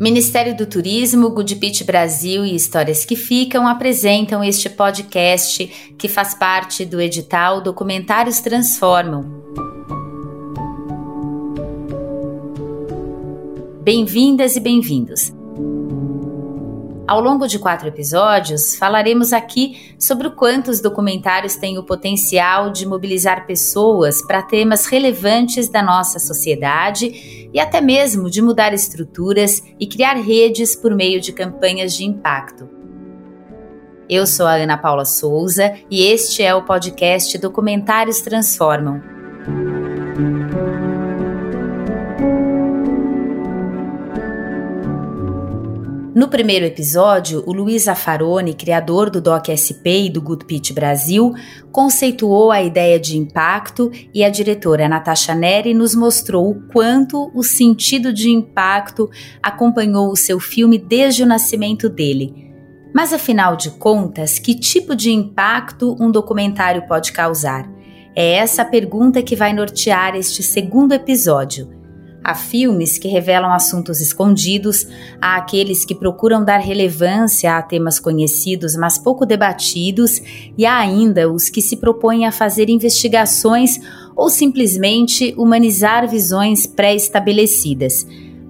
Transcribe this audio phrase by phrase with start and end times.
[0.00, 5.66] Ministério do Turismo, Good Brasil e Histórias que Ficam apresentam este podcast
[5.98, 9.24] que faz parte do edital Documentários Transformam.
[13.82, 15.37] Bem-vindas e bem-vindos.
[17.08, 22.70] Ao longo de quatro episódios, falaremos aqui sobre o quanto os documentários têm o potencial
[22.70, 29.62] de mobilizar pessoas para temas relevantes da nossa sociedade e até mesmo de mudar estruturas
[29.80, 32.68] e criar redes por meio de campanhas de impacto.
[34.06, 39.17] Eu sou a Ana Paula Souza e este é o podcast Documentários Transformam.
[46.18, 51.32] No primeiro episódio, o Luiz Afarone, criador do DocSP e do Good Pitch Brasil,
[51.70, 57.44] conceituou a ideia de impacto e a diretora Natasha Neri nos mostrou o quanto o
[57.44, 59.08] sentido de impacto
[59.40, 62.50] acompanhou o seu filme desde o nascimento dele.
[62.92, 67.70] Mas afinal de contas, que tipo de impacto um documentário pode causar?
[68.16, 71.77] É essa a pergunta que vai nortear este segundo episódio.
[72.28, 74.86] Há filmes que revelam assuntos escondidos,
[75.18, 80.20] há aqueles que procuram dar relevância a temas conhecidos, mas pouco debatidos,
[80.54, 83.80] e há ainda os que se propõem a fazer investigações
[84.14, 88.06] ou simplesmente humanizar visões pré-estabelecidas.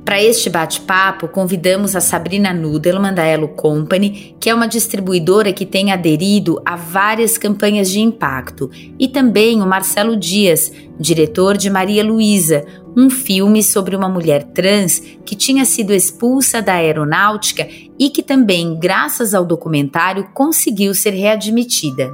[0.09, 5.67] Para este bate-papo, convidamos a Sabrina Nudelman da Elo Company, que é uma distribuidora que
[5.67, 12.03] tem aderido a várias campanhas de impacto, e também o Marcelo Dias, diretor de Maria
[12.03, 12.65] Luísa,
[12.97, 18.79] um filme sobre uma mulher trans que tinha sido expulsa da aeronáutica e que também,
[18.81, 22.11] graças ao documentário, conseguiu ser readmitida.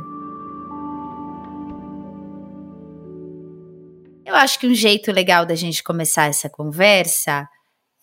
[4.27, 7.49] Eu acho que um jeito legal da gente começar essa conversa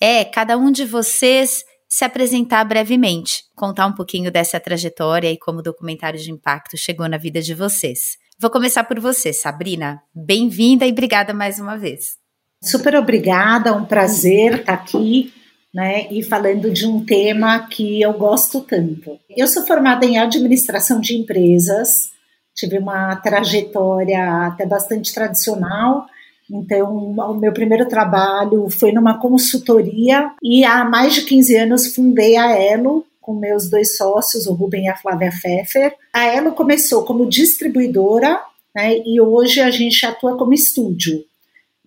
[0.01, 5.59] é cada um de vocês se apresentar brevemente, contar um pouquinho dessa trajetória e como
[5.59, 8.17] o documentário de impacto chegou na vida de vocês.
[8.39, 10.01] Vou começar por você, Sabrina.
[10.15, 12.17] Bem-vinda e obrigada mais uma vez.
[12.63, 15.31] Super obrigada, um prazer estar aqui,
[15.73, 19.19] né, e falando de um tema que eu gosto tanto.
[19.29, 22.09] Eu sou formada em administração de empresas,
[22.55, 26.07] tive uma trajetória até bastante tradicional
[26.51, 32.35] então, o meu primeiro trabalho foi numa consultoria e há mais de 15 anos fundei
[32.35, 35.93] a Elo com meus dois sócios, o Rubem e a Flávia Pfeffer.
[36.11, 38.41] A Elo começou como distribuidora
[38.75, 41.23] né, e hoje a gente atua como estúdio.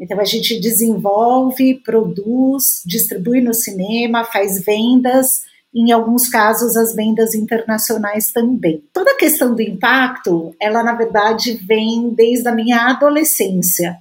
[0.01, 5.43] Então, a gente desenvolve, produz, distribui no cinema, faz vendas
[5.75, 8.83] em alguns casos as vendas internacionais também.
[8.93, 13.99] Toda a questão do impacto, ela na verdade vem desde a minha adolescência.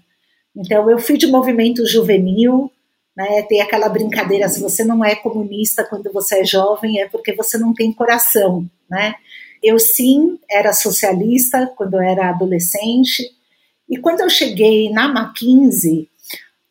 [0.55, 2.71] Então, eu fui de movimento juvenil,
[3.15, 3.41] né?
[3.43, 7.57] Tem aquela brincadeira: se você não é comunista quando você é jovem, é porque você
[7.57, 9.15] não tem coração, né?
[9.61, 13.23] Eu sim era socialista quando eu era adolescente,
[13.89, 16.09] e quando eu cheguei na Mackenzie,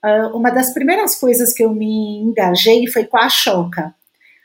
[0.03, 3.95] ah, uma das primeiras coisas que eu me engajei foi com a Choca.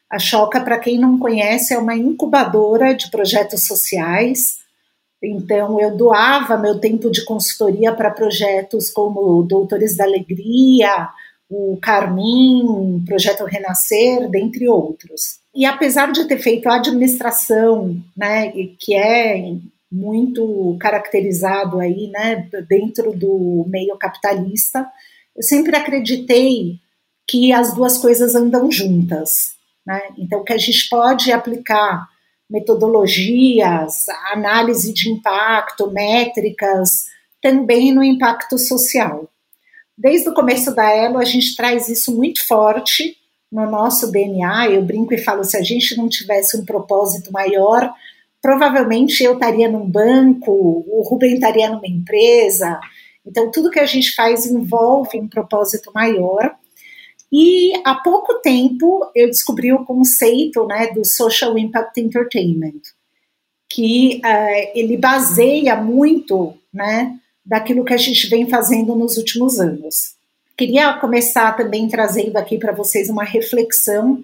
[0.10, 4.60] A Choca, para quem não conhece, é uma incubadora de projetos sociais
[5.24, 11.10] então, eu doava meu tempo de consultoria para projetos como Doutores da Alegria,
[11.50, 15.40] o Carmim, Projeto Renascer, dentre outros.
[15.56, 19.56] E apesar de ter feito a administração, né, que é
[19.92, 24.86] muito caracterizado aí, né, dentro do meio capitalista,
[25.36, 26.80] eu sempre acreditei
[27.28, 29.56] que as duas coisas andam juntas,
[29.86, 30.02] né?
[30.18, 32.08] Então que a gente pode aplicar
[32.50, 37.06] metodologias, análise de impacto, métricas,
[37.42, 39.30] também no impacto social.
[39.98, 43.18] Desde o começo da Elo, a gente traz isso muito forte
[43.52, 44.70] no nosso DNA.
[44.70, 47.92] Eu brinco e falo: se a gente não tivesse um propósito maior,
[48.42, 52.80] provavelmente eu estaria num banco, o Rubem estaria numa empresa.
[53.26, 56.56] Então, tudo que a gente faz envolve um propósito maior.
[57.32, 62.82] E há pouco tempo eu descobri o conceito né, do Social Impact Entertainment,
[63.70, 70.16] que uh, ele baseia muito né, daquilo que a gente vem fazendo nos últimos anos.
[70.58, 74.24] Queria começar também trazendo aqui para vocês uma reflexão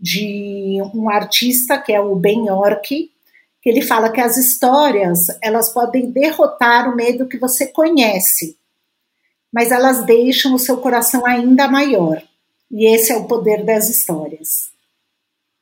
[0.00, 3.10] de um artista que é o Ben York,
[3.60, 8.56] que ele fala que as histórias elas podem derrotar o medo que você conhece,
[9.52, 12.22] mas elas deixam o seu coração ainda maior.
[12.70, 14.70] E esse é o poder das histórias.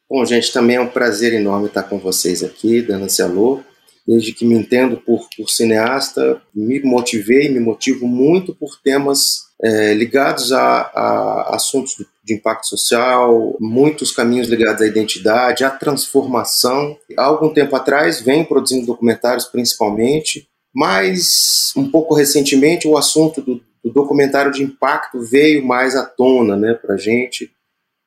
[0.08, 3.60] Bom, gente, também é um prazer enorme estar com vocês aqui, dando esse alô.
[4.06, 9.94] Desde que me entendo por, por cineasta, me motivei, me motivo muito por temas é,
[9.94, 16.96] ligados a, a, assuntos de impacto social, muitos caminhos ligados à identidade, à transformação.
[17.16, 23.60] Há algum tempo atrás vem produzindo documentários principalmente, mas um pouco recentemente o assunto do,
[23.86, 27.52] do documentário de impacto veio mais à tona né, para a gente,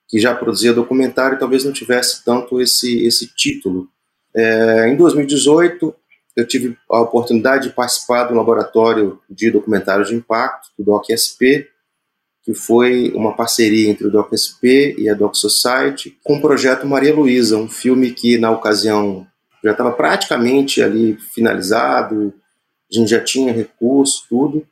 [0.10, 3.88] que já produzia documentário e talvez não tivesse tanto esse, esse título.
[4.36, 5.96] É, em 2018,
[6.36, 11.70] eu tive a oportunidade de participar do laboratório de documentários de impacto, do DocSP,
[12.44, 17.16] que foi uma parceria entre o DocSP e a Doc Society, com o projeto Maria
[17.16, 19.25] Luísa, um filme que na ocasião
[19.64, 22.34] já estava praticamente ali finalizado,
[22.92, 24.68] a gente já tinha recurso, tudo.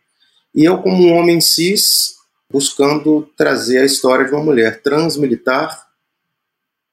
[0.57, 2.15] E eu, como um homem cis,
[2.51, 5.85] buscando trazer a história de uma mulher transmilitar,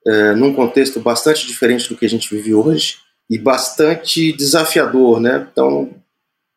[0.07, 2.99] é, num contexto bastante diferente do que a gente vive hoje,
[3.31, 5.49] e bastante desafiador, né?
[5.51, 5.95] Então,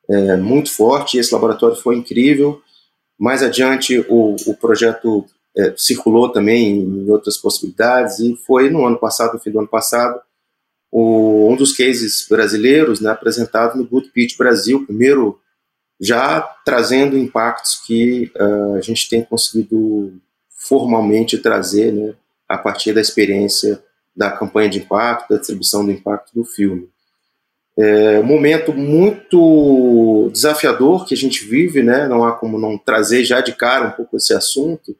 [0.09, 2.62] é, muito forte, esse laboratório foi incrível,
[3.18, 5.25] mais adiante, o, o projeto
[5.57, 9.68] é, circulou também em outras possibilidades e foi no ano passado, no fim do ano
[9.69, 10.19] passado,
[10.92, 15.39] o, um dos cases brasileiros né, apresentado no Good Pitch Brasil, primeiro
[15.99, 20.13] já trazendo impactos que uh, a gente tem conseguido
[20.49, 22.13] formalmente trazer né,
[22.47, 23.81] a partir da experiência
[24.15, 26.89] da campanha de impacto, da distribuição do impacto do filme.
[27.77, 32.07] É um momento muito desafiador que a gente vive, né?
[32.07, 34.97] Não há como não trazer já de cara um pouco esse assunto.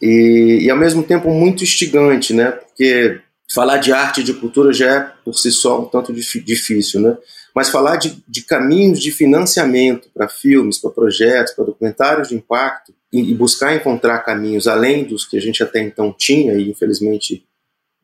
[0.00, 2.52] E, e ao mesmo tempo muito instigante, né?
[2.52, 3.20] Porque
[3.52, 7.16] falar de arte e de cultura já é por si só um tanto difícil, né?
[7.54, 12.92] Mas falar de, de caminhos de financiamento para filmes, para projetos, para documentários de impacto
[13.10, 17.46] e, e buscar encontrar caminhos além dos que a gente até então tinha e infelizmente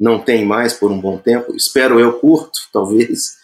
[0.00, 3.36] não tem mais por um bom tempo, espero eu curto, talvez,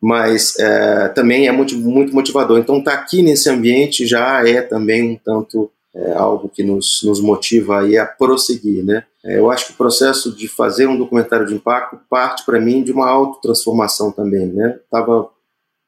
[0.00, 2.58] mas é, também é muito, muito motivador.
[2.58, 7.02] Então, estar tá aqui nesse ambiente já é também um tanto é, algo que nos,
[7.04, 9.04] nos motiva aí a prosseguir, né?
[9.24, 12.82] É, eu acho que o processo de fazer um documentário de impacto parte para mim
[12.82, 14.78] de uma autotransformação também, né?
[14.90, 15.30] Tava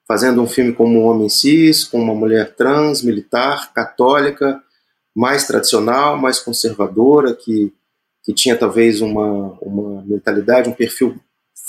[0.06, 4.62] fazendo um filme como um homem cis, com uma mulher trans, militar, católica,
[5.14, 7.72] mais tradicional, mais conservadora, que
[8.26, 11.14] que tinha talvez uma, uma mentalidade, um perfil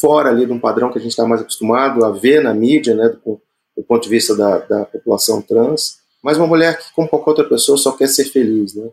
[0.01, 2.95] fora ali de um padrão que a gente está mais acostumado a ver na mídia,
[2.95, 3.39] né, do,
[3.77, 7.49] do ponto de vista da, da, população trans, mas uma mulher que, como qualquer outra
[7.49, 8.89] pessoa, só quer ser feliz, né?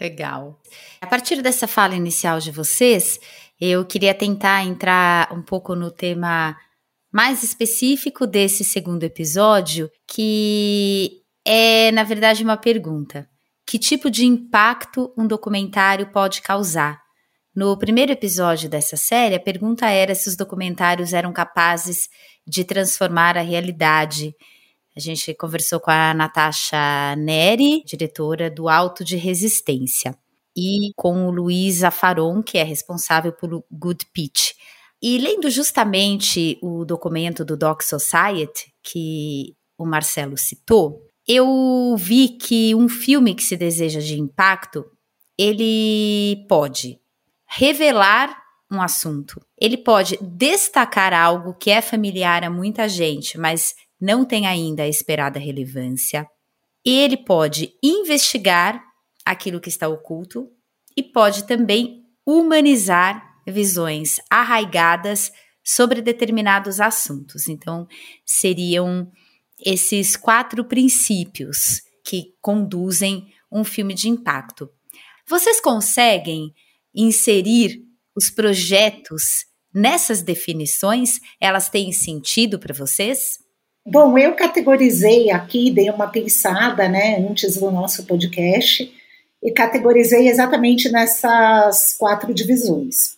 [0.00, 0.60] Legal.
[1.00, 3.18] A partir dessa fala inicial de vocês,
[3.60, 6.56] eu queria tentar entrar um pouco no tema
[7.10, 13.28] mais específico desse segundo episódio, que é, na verdade, uma pergunta
[13.66, 17.00] que tipo de impacto um documentário pode causar.
[17.54, 22.08] No primeiro episódio dessa série, a pergunta era se os documentários eram capazes
[22.46, 24.34] de transformar a realidade.
[24.96, 30.16] A gente conversou com a Natasha Neri, diretora do Alto de Resistência,
[30.56, 34.52] e com o Luiz Afaron, que é responsável pelo Good Pitch.
[35.02, 42.74] E lendo justamente o documento do Doc Society, que o Marcelo citou, eu vi que
[42.74, 44.82] um filme que se deseja de impacto,
[45.36, 46.98] ele pode
[47.46, 48.34] revelar
[48.72, 54.46] um assunto, ele pode destacar algo que é familiar a muita gente, mas não tem
[54.46, 56.28] ainda a esperada relevância.
[56.84, 58.82] Ele pode investigar
[59.24, 60.48] aquilo que está oculto
[60.96, 65.32] e pode também humanizar visões arraigadas
[65.62, 67.48] sobre determinados assuntos.
[67.48, 67.86] Então,
[68.24, 69.10] seriam
[69.64, 74.70] esses quatro princípios que conduzem um filme de impacto.
[75.28, 76.54] Vocês conseguem
[76.94, 77.82] inserir
[78.14, 81.18] os projetos nessas definições?
[81.40, 83.38] Elas têm sentido para vocês?
[83.86, 88.92] Bom, eu categorizei aqui, dei uma pensada, né, antes do nosso podcast,
[89.42, 93.16] e categorizei exatamente nessas quatro divisões.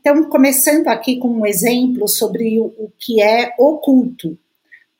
[0.00, 4.38] Então, começando aqui com um exemplo sobre o, que é oculto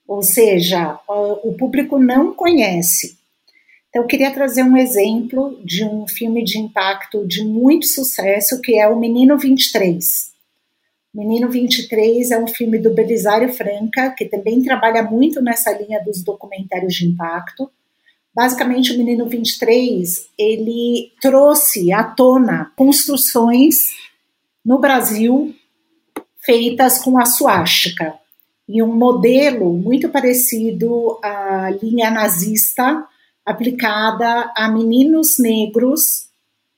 [0.07, 3.19] ou seja, o público não conhece.
[3.89, 8.79] Então, eu queria trazer um exemplo de um filme de impacto de muito sucesso, que
[8.79, 10.36] é O Menino 23.
[11.17, 16.23] Menino 23 é um filme do Belisário Franca, que também trabalha muito nessa linha dos
[16.23, 17.71] documentários de impacto.
[18.35, 23.77] Basicamente, o Menino 23, ele trouxe à tona construções
[24.63, 25.55] no Brasil
[26.45, 28.13] feitas com a suástica
[28.69, 33.07] e um modelo muito parecido à linha nazista
[33.43, 36.27] aplicada a meninos negros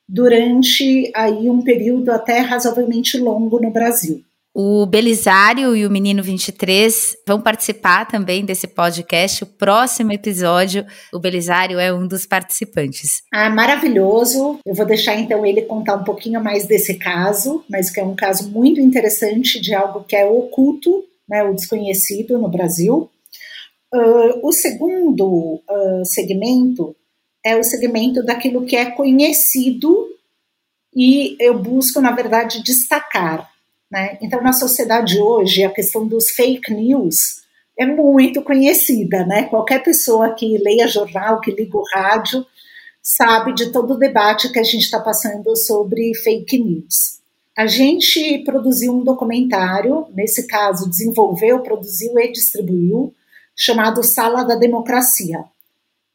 [0.09, 4.28] durante aí um período até razoavelmente longo no Brasil.
[4.61, 9.45] O Belisário e o Menino 23 vão participar também desse podcast.
[9.45, 13.23] O próximo episódio, o Belisário é um dos participantes.
[13.33, 14.59] Ah, maravilhoso.
[14.67, 18.17] Eu vou deixar então ele contar um pouquinho mais desse caso, mas que é um
[18.17, 23.09] caso muito interessante de algo que é oculto, né, o desconhecido no Brasil.
[23.95, 26.97] Uh, o segundo uh, segmento
[27.47, 30.09] é o segmento daquilo que é conhecido
[30.93, 33.49] e eu busco, na verdade, destacar.
[33.91, 34.19] Né?
[34.21, 37.43] Então, na sociedade hoje, a questão dos fake news
[37.79, 39.25] é muito conhecida.
[39.25, 39.45] Né?
[39.45, 42.45] Qualquer pessoa que leia jornal, que liga o rádio,
[43.03, 47.19] sabe de todo o debate que a gente está passando sobre fake news.
[47.57, 53.13] A gente produziu um documentário, nesse caso, desenvolveu, produziu e distribuiu,
[53.57, 55.43] chamado Sala da Democracia.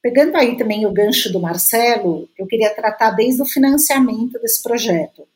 [0.01, 5.27] Pegando aí também o gancho do Marcelo, eu queria tratar desde o financiamento desse projeto.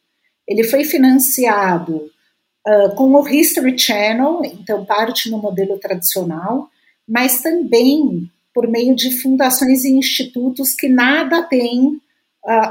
[0.48, 2.10] Ele foi financiado
[2.68, 6.70] uh, com o History Channel, então parte no modelo tradicional,
[7.08, 12.00] mas também por meio de fundações e institutos que nada têm uh,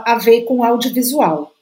[0.04, 1.52] a ver com audiovisual.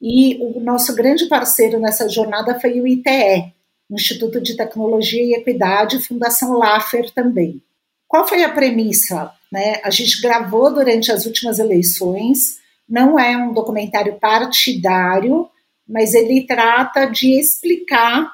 [0.00, 3.52] E o nosso grande parceiro nessa jornada foi o ITE,
[3.90, 7.62] Instituto de Tecnologia e Equidade, Fundação Laffer também.
[8.08, 9.30] Qual foi a premissa?
[9.50, 9.80] Né?
[9.84, 15.48] A gente gravou durante as últimas eleições, não é um documentário partidário,
[15.88, 18.30] mas ele trata de explicar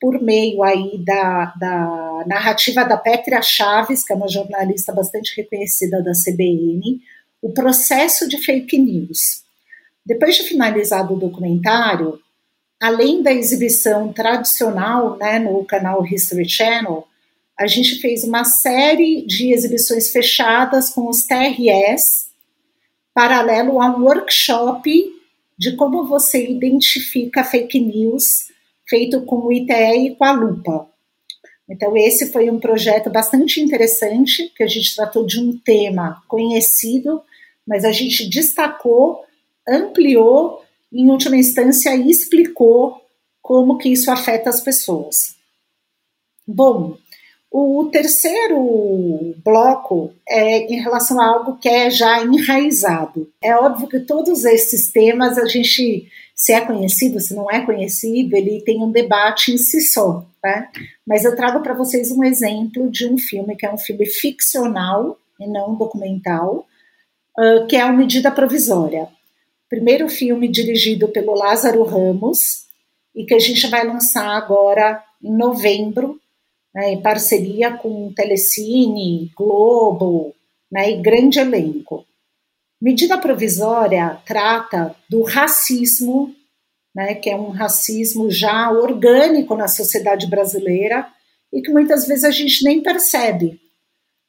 [0.00, 6.02] por meio aí da, da narrativa da Petra Chaves, que é uma jornalista bastante reconhecida
[6.02, 7.00] da CBN,
[7.40, 9.42] o processo de fake news.
[10.04, 12.20] Depois de finalizado o documentário,
[12.80, 17.06] além da exibição tradicional né, no canal History Channel,
[17.58, 22.26] a gente fez uma série de exibições fechadas com os TRS,
[23.14, 25.15] paralelo a um workshop
[25.58, 28.48] de como você identifica fake news,
[28.88, 30.88] feito com o ITE e com a lupa.
[31.68, 37.22] Então, esse foi um projeto bastante interessante, que a gente tratou de um tema conhecido,
[37.66, 39.24] mas a gente destacou,
[39.66, 43.00] ampliou em última instância, explicou
[43.42, 45.34] como que isso afeta as pessoas.
[46.46, 46.96] Bom,
[47.50, 53.30] o terceiro bloco é em relação a algo que é já enraizado.
[53.42, 58.36] É óbvio que todos esses temas a gente, se é conhecido, se não é conhecido,
[58.36, 60.68] ele tem um debate em si só, né?
[61.06, 65.18] Mas eu trago para vocês um exemplo de um filme que é um filme ficcional
[65.40, 66.66] e não documental,
[67.68, 69.08] que é a Medida Provisória
[69.68, 72.66] primeiro filme dirigido pelo Lázaro Ramos
[73.14, 76.20] e que a gente vai lançar agora em novembro,
[76.76, 80.34] né, em parceria com Telecine, Globo
[80.70, 82.04] né, e grande elenco.
[82.78, 86.34] Medida provisória trata do racismo,
[86.94, 91.06] né, que é um racismo já orgânico na sociedade brasileira
[91.50, 93.58] e que muitas vezes a gente nem percebe.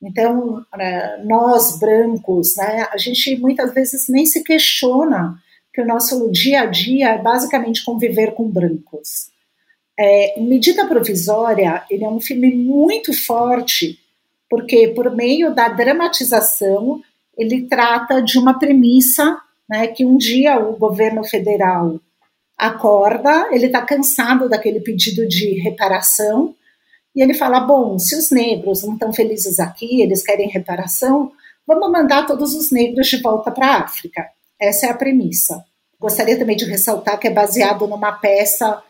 [0.01, 5.37] Então, né, nós brancos, né, a gente muitas vezes nem se questiona
[5.73, 9.35] que o nosso dia a dia é basicamente conviver com brancos.
[9.99, 13.99] É, Medida Provisória, ele é um filme muito forte,
[14.49, 17.01] porque por meio da dramatização,
[17.35, 19.37] ele trata de uma premissa,
[19.67, 21.99] né, que um dia o governo federal
[22.57, 26.55] acorda, ele está cansado daquele pedido de reparação,
[27.15, 31.31] e ele fala: bom, se os negros não estão felizes aqui, eles querem reparação,
[31.65, 34.27] vamos mandar todos os negros de volta para a África.
[34.59, 35.65] Essa é a premissa.
[35.99, 38.81] Gostaria também de ressaltar que é baseado numa peça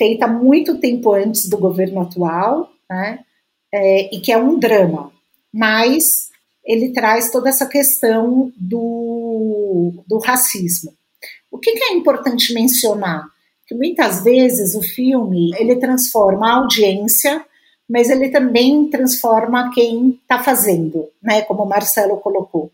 [0.00, 3.18] feita muito tempo antes do governo atual, né?
[3.70, 5.12] É, e que é um drama,
[5.52, 6.30] mas
[6.64, 10.90] ele traz toda essa questão do, do racismo.
[11.52, 13.26] O que, que é importante mencionar?
[13.66, 17.44] Que muitas vezes o filme ele transforma a audiência
[17.90, 21.42] mas ele também transforma quem está fazendo, né?
[21.42, 22.70] Como o Marcelo colocou.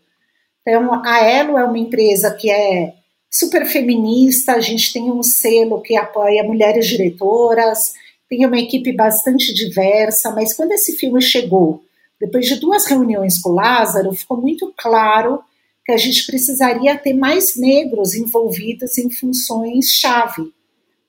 [0.61, 2.93] Então, a Elo é uma empresa que é
[3.29, 7.93] super feminista, a gente tem um selo que apoia mulheres diretoras,
[8.29, 11.83] tem uma equipe bastante diversa, mas quando esse filme chegou,
[12.19, 15.39] depois de duas reuniões com o Lázaro, ficou muito claro
[15.85, 20.51] que a gente precisaria ter mais negros envolvidos em funções-chave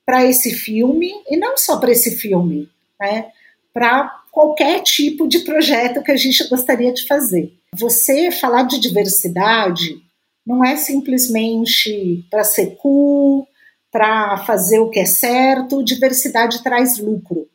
[0.05, 3.27] para esse filme, e não só para esse filme, né?
[3.73, 7.53] para qualquer tipo de projeto que a gente gostaria de fazer.
[7.75, 10.01] Você falar de diversidade
[10.49, 13.47] não é simplesmente para ser cool,
[13.91, 17.47] para fazer o que é certo, diversidade traz lucro.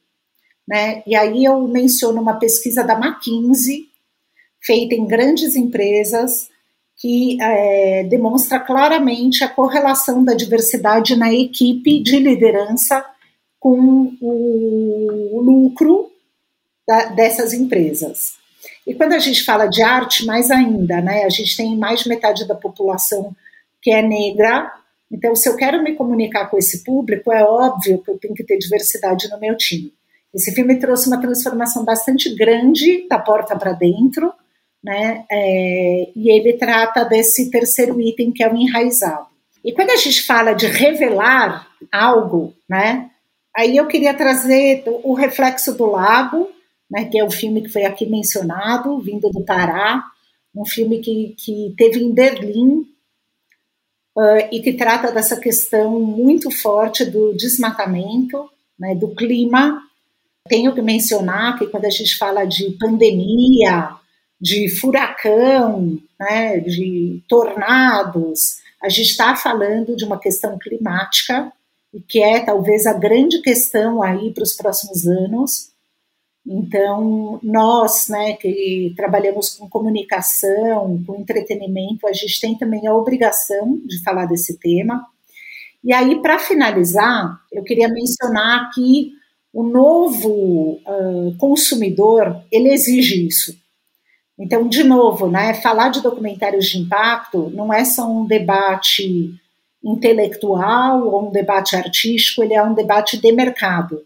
[0.67, 1.03] Né?
[1.05, 3.89] E aí eu menciono uma pesquisa da McKinsey,
[4.63, 6.49] feita em grandes empresas,
[6.97, 13.05] que é, demonstra claramente a correlação da diversidade na equipe de liderança
[13.59, 16.13] com o lucro
[16.87, 18.35] da, dessas empresas.
[18.87, 21.25] E quando a gente fala de arte, mais ainda, né?
[21.25, 23.35] A gente tem mais de metade da população
[23.81, 24.73] que é negra.
[25.11, 28.45] Então, se eu quero me comunicar com esse público, é óbvio que eu tenho que
[28.45, 29.93] ter diversidade no meu time.
[30.35, 34.33] Esse filme trouxe uma transformação bastante grande da porta para dentro,
[34.83, 35.25] né?
[35.31, 39.26] É, e ele trata desse terceiro item que é o enraizado.
[39.64, 43.09] E quando a gente fala de revelar algo, né?
[43.57, 46.50] Aí eu queria trazer o reflexo do lago,
[46.91, 47.05] né?
[47.07, 50.05] Que é o filme que foi aqui mencionado, vindo do Pará,
[50.55, 52.87] um filme que, que teve em Berlim
[54.17, 58.49] uh, e que trata dessa questão muito forte do desmatamento,
[58.79, 58.95] né?
[58.95, 59.83] Do clima
[60.47, 63.97] tenho que mencionar que quando a gente fala de pandemia,
[64.41, 71.50] de furacão, né, de tornados, a gente está falando de uma questão climática
[71.95, 75.71] e que é talvez a grande questão aí para os próximos anos.
[76.47, 83.81] Então, nós, né, que trabalhamos com comunicação, com entretenimento, a gente tem também a obrigação
[83.85, 85.07] de falar desse tema.
[85.83, 89.13] E aí, para finalizar, eu queria mencionar que
[89.53, 93.57] o novo uh, consumidor ele exige isso.
[94.39, 99.33] Então, de novo, né, falar de documentários de impacto não é só um debate
[99.83, 104.03] intelectual ou um debate artístico, ele é um debate de mercado.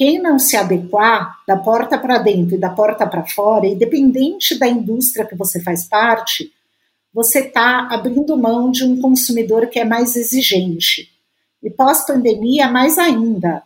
[0.00, 4.66] Quem não se adequar da porta para dentro e da porta para fora, independente da
[4.66, 6.50] indústria que você faz parte,
[7.12, 11.10] você está abrindo mão de um consumidor que é mais exigente.
[11.62, 13.62] E pós-pandemia, mais ainda.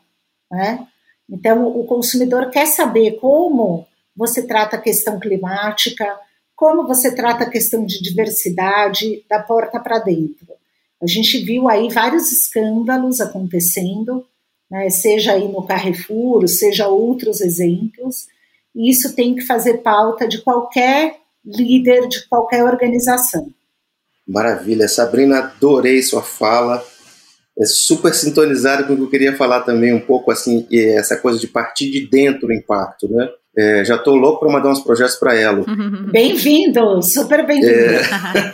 [0.50, 0.84] Né?
[1.30, 3.86] Então, o consumidor quer saber como
[4.16, 6.18] você trata a questão climática,
[6.56, 10.48] como você trata a questão de diversidade da porta para dentro.
[11.00, 14.26] A gente viu aí vários escândalos acontecendo,
[14.74, 18.26] né, seja aí no Carrefour, seja outros exemplos,
[18.74, 21.14] e isso tem que fazer pauta de qualquer
[21.46, 23.46] líder, de qualquer organização.
[24.26, 26.84] Maravilha, Sabrina, adorei sua fala
[27.56, 31.38] é super sintonizado com o que eu queria falar também um pouco assim essa coisa
[31.38, 33.28] de partir de dentro o impacto, né?
[33.56, 35.64] É, já estou louco para mandar uns projetos para ela.
[36.10, 37.70] Bem-vindo, super bem-vindo.
[37.70, 38.02] É,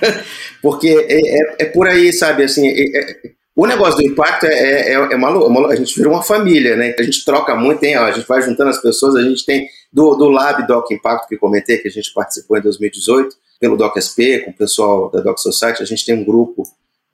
[0.61, 2.45] porque é, é, é, por aí, sabe?
[2.45, 3.16] Assim, é,
[3.55, 6.95] o negócio do impacto é, é, é, uma, a gente virou uma família, né?
[6.99, 9.69] A gente troca muito, tem, ó, a gente vai juntando as pessoas, a gente tem
[9.93, 14.41] do, do Lab Doc Impacto que comentei, que a gente participou em 2018, pelo DocSP,
[14.41, 16.63] com o pessoal da Doc Society, a gente tem um grupo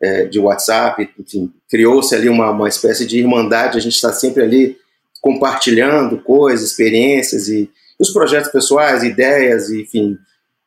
[0.01, 4.43] é, de WhatsApp, enfim, criou-se ali uma, uma espécie de irmandade, a gente está sempre
[4.43, 4.77] ali
[5.21, 7.69] compartilhando coisas, experiências e,
[7.99, 10.19] os projetos pessoais, ideias, enfim,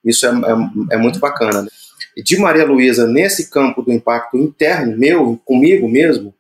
[0.04, 1.62] isso é, é, é muito bacana.
[1.62, 1.70] Né?
[2.24, 6.34] De Maria Luísa, nesse campo do impacto interno, meu, comigo mesmo,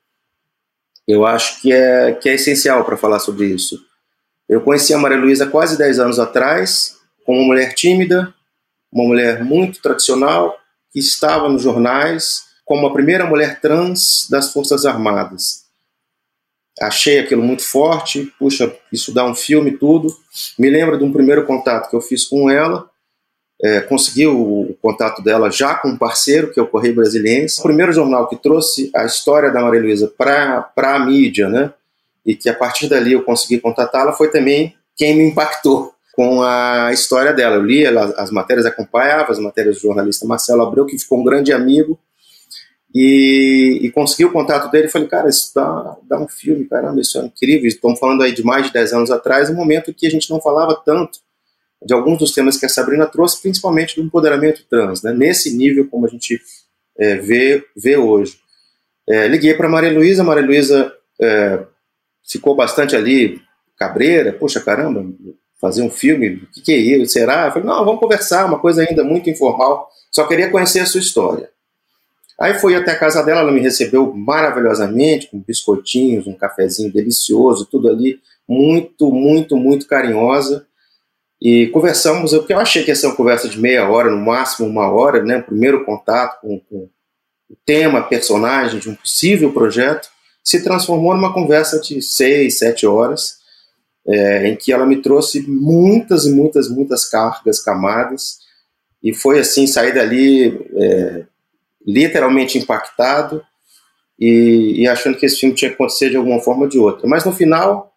[1.08, 3.80] eu acho que é, que é essencial para falar sobre isso.
[4.48, 8.34] Eu conheci a Maria Luísa quase 10 anos atrás, como uma mulher tímida,
[8.92, 10.58] uma mulher muito tradicional,
[10.92, 15.66] que estava nos jornais, como a primeira mulher trans das Forças Armadas.
[16.80, 20.16] Achei aquilo muito forte, puxa, isso dá um filme tudo.
[20.58, 22.89] Me lembro de um primeiro contato que eu fiz com ela,
[23.62, 23.86] é,
[24.28, 27.60] o, contato dela já com um parceiro, que é o Correio Brasiliense.
[27.60, 31.74] O primeiro jornal que trouxe a história da Maria Luísa para a mídia, né?
[32.26, 36.92] E que a partir dali eu consegui contatá-la, foi também quem me impactou com a
[36.94, 37.56] história dela.
[37.56, 41.24] Eu li ela, as matérias, acompanhava as matérias do jornalista Marcelo Abreu, que ficou um
[41.24, 42.00] grande amigo
[42.94, 47.20] e, e consegui o contato dele falei, cara, isso dá, dá um filme, caramba, isso
[47.20, 47.68] é incrível.
[47.68, 50.42] Estamos falando aí de mais de 10 anos atrás, um momento que a gente não
[50.42, 51.20] falava tanto
[51.84, 55.14] de alguns dos temas que a Sabrina trouxe, principalmente do empoderamento trans, né?
[55.14, 56.42] nesse nível como a gente
[56.98, 58.38] é, vê, vê hoje.
[59.08, 61.64] É, liguei para Maria Luísa, Maria Luísa é,
[62.30, 63.42] ficou bastante ali
[63.78, 65.06] cabreira, poxa caramba,
[65.60, 67.48] fazer um filme, o que, que é isso, será?
[67.48, 71.00] Eu falei, não, vamos conversar, uma coisa ainda muito informal, só queria conhecer a sua
[71.00, 71.50] história.
[72.40, 77.66] Aí fui até a casa dela, ela me recebeu maravilhosamente, com biscoitinhos, um cafezinho delicioso,
[77.66, 80.66] tudo ali, muito, muito, muito carinhosa.
[81.42, 84.68] E conversamos, porque eu achei que ia ser uma conversa de meia hora, no máximo
[84.68, 85.42] uma hora, né?
[85.42, 86.90] Primeiro contato com, com
[87.50, 90.10] o tema, personagem de um possível projeto,
[90.44, 93.40] se transformou numa conversa de seis, sete horas,
[94.08, 98.40] é, em que ela me trouxe muitas e muitas, muitas cargas, camadas,
[99.02, 101.26] e foi assim, sair dali é,
[101.86, 103.42] literalmente impactado
[104.20, 107.08] e, e, achando que esse filme tinha que acontecer de alguma forma ou de outra.
[107.08, 107.94] Mas no final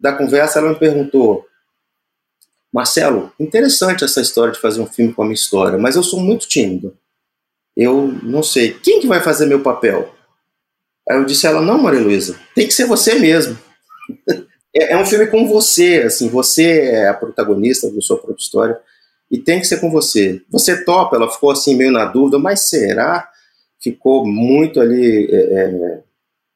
[0.00, 1.44] da conversa ela me perguntou:
[2.72, 6.18] Marcelo, interessante essa história de fazer um filme com a minha história, mas eu sou
[6.18, 6.96] muito tímido.
[7.76, 8.72] Eu não sei.
[8.72, 10.14] Quem que vai fazer meu papel?
[11.08, 13.58] Aí eu disse a ela, não, Maria Luísa, tem que ser você mesmo.
[14.74, 18.80] é, é, um filme com você, assim, você é a protagonista da sua própria história
[19.30, 20.40] e tem que ser com você.
[20.50, 23.28] Você topa, ela ficou assim meio na dúvida, mas será?
[23.82, 26.02] Ficou muito ali é, é,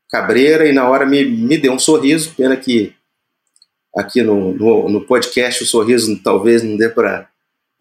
[0.09, 2.95] cabreira e na hora me, me deu um sorriso, pena que
[3.96, 7.28] aqui no, no, no podcast o sorriso talvez não dê para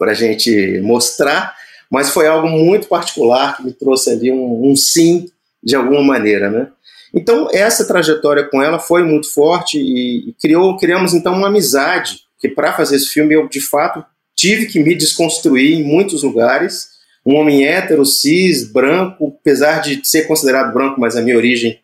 [0.02, 1.54] a gente mostrar,
[1.92, 5.30] mas foi algo muito particular que me trouxe ali um, um sim
[5.62, 6.70] de alguma maneira, né?
[7.14, 12.22] Então essa trajetória com ela foi muito forte e, e criou, criamos então uma amizade
[12.40, 16.96] que para fazer esse filme eu de fato tive que me desconstruir em muitos lugares.
[17.26, 21.80] Um homem hétero, cis, branco, apesar de ser considerado branco, mas a minha origem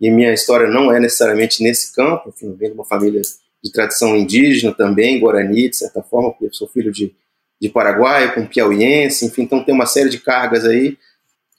[0.00, 2.30] e minha história não é necessariamente nesse campo.
[2.30, 3.20] Enfim, venho de uma família
[3.66, 7.12] de tradição indígena também, guarani, de certa forma, porque eu sou filho de,
[7.60, 10.96] de paraguaio, com piauiense, enfim, então tem uma série de cargas aí.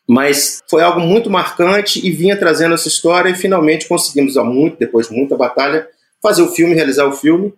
[0.08, 4.78] Mas foi algo muito marcante e vinha trazendo essa história e finalmente conseguimos, há muito,
[4.78, 5.86] depois de muita batalha,
[6.22, 7.54] fazer o filme, realizar o filme.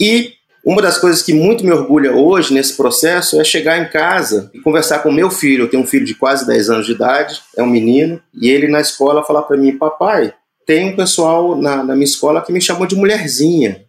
[0.00, 0.32] E
[0.64, 4.58] uma das coisas que muito me orgulha hoje nesse processo é chegar em casa e
[4.58, 5.62] conversar com meu filho.
[5.64, 8.66] Eu tenho um filho de quase 10 anos de idade, é um menino, e ele
[8.66, 10.34] na escola falar para mim: Papai,
[10.66, 13.84] tem um pessoal na, na, minha escola que me chamou de mulherzinha.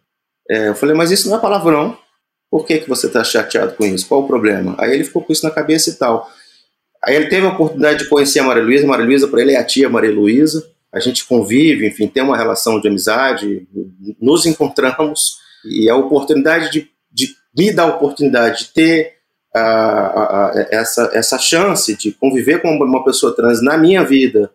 [0.48, 1.96] É, eu falei: Mas isso não é palavrão.
[2.50, 4.06] Por que, que você está chateado com isso?
[4.06, 4.74] Qual o problema?
[4.78, 6.30] Aí ele ficou com isso na cabeça e tal.
[7.04, 8.86] Aí ele teve a oportunidade de conhecer a Maria Luísa.
[8.86, 10.64] Maria Luísa, para ele, é a tia Maria Luísa.
[10.92, 13.66] A gente convive, enfim, tem uma relação de amizade,
[14.20, 15.36] nos encontramos.
[15.64, 19.16] E a oportunidade de, de me dar a oportunidade de ter
[19.54, 24.50] a, a, a, essa, essa chance de conviver com uma pessoa trans na minha vida,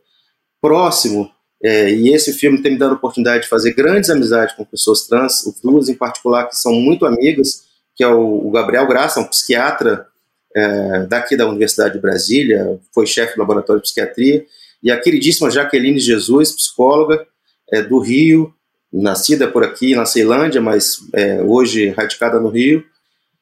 [0.62, 1.30] próximo,
[1.64, 5.08] é, e esse filme tem me dado a oportunidade de fazer grandes amizades com pessoas
[5.08, 9.28] trans, duas em particular que são muito amigas, que é o, o Gabriel Graça, um
[9.28, 10.08] psiquiatra
[10.56, 14.46] é, daqui da Universidade de Brasília, foi chefe do laboratório de psiquiatria,
[14.82, 17.26] e a queridíssima Jaqueline Jesus, psicóloga
[17.72, 18.52] é, do Rio,
[18.92, 22.84] nascida por aqui na Ceilândia, mas é, hoje radicada no Rio.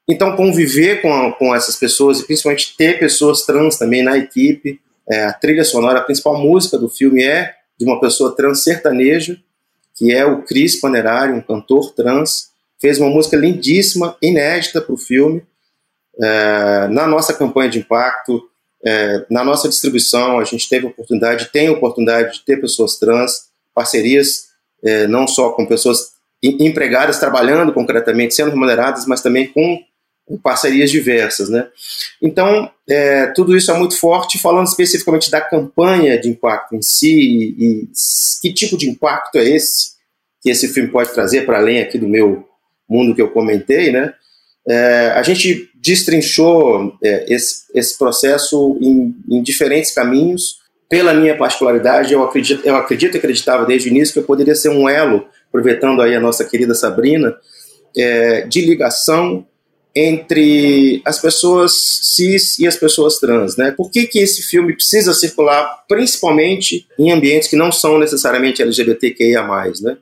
[0.08, 4.80] Então, conviver com, a, com essas pessoas e principalmente ter pessoas trans também na equipe,
[5.10, 9.40] é, a trilha sonora, a principal música do filme é de uma pessoa trans sertaneja,
[9.96, 14.98] que é o Cris Panerari, um cantor trans, fez uma música lindíssima, inédita para o
[14.98, 15.44] filme,
[16.22, 18.44] é, na nossa campanha de impacto,
[18.86, 23.50] é, na nossa distribuição, a gente teve oportunidade, tem a oportunidade de ter pessoas trans,
[23.74, 24.50] parcerias
[24.84, 26.12] é, não só com pessoas
[26.42, 29.82] empregadas trabalhando concretamente, sendo remuneradas, mas também com
[30.38, 31.68] parcerias diversas, né?
[32.22, 37.56] Então, é, tudo isso é muito forte, falando especificamente da campanha de impacto em si,
[37.58, 37.88] e, e
[38.42, 39.98] que tipo de impacto é esse
[40.42, 42.46] que esse filme pode trazer para além aqui do meu
[42.90, 44.14] mundo que eu comentei, né?
[44.68, 50.60] É, a gente destrinchou é, esse, esse processo em, em, diferentes caminhos.
[50.90, 54.56] Pela minha particularidade, eu acredito, eu acredito e acreditava desde o início que eu poderia
[54.56, 57.36] ser um elo, aproveitando aí a nossa querida Sabrina,
[57.96, 59.46] é, de ligação
[60.02, 63.72] entre as pessoas cis e as pessoas trans, né?
[63.72, 69.46] Por que, que esse filme precisa circular principalmente em ambientes que não são necessariamente LGBTQIA+,
[69.82, 69.98] né?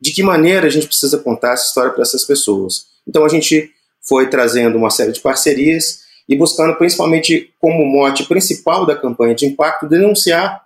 [0.00, 2.86] De que maneira a gente precisa contar essa história para essas pessoas?
[3.06, 8.86] Então a gente foi trazendo uma série de parcerias e buscando principalmente como mote principal
[8.86, 10.62] da campanha de impacto denunciar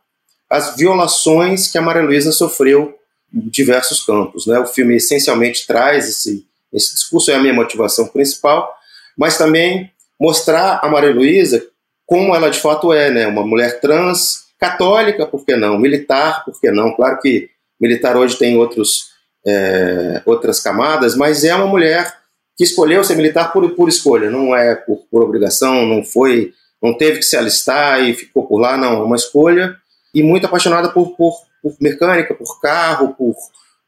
[0.49, 2.96] as violações que a Maria Luísa sofreu
[3.35, 4.46] em diversos campos.
[4.46, 4.59] Né?
[4.61, 8.75] O filme essencialmente traz esse, esse discurso, é a minha motivação principal,
[9.16, 11.64] mas também mostrar a Maria Luísa
[12.07, 13.26] como ela de fato é, né?
[13.26, 15.79] uma mulher trans, católica, por que não?
[15.79, 16.94] Militar, por que não?
[16.94, 17.50] Claro que
[17.81, 19.09] militar hoje tem outros,
[19.46, 22.11] é, outras camadas, mas é uma mulher
[22.57, 26.52] que escolheu ser militar por, por escolha, não é por, por obrigação, não foi,
[26.83, 29.76] não teve que se alistar e ficou por lá, não, é uma escolha
[30.14, 33.35] e muito apaixonada por, por, por mecânica, por carro, por,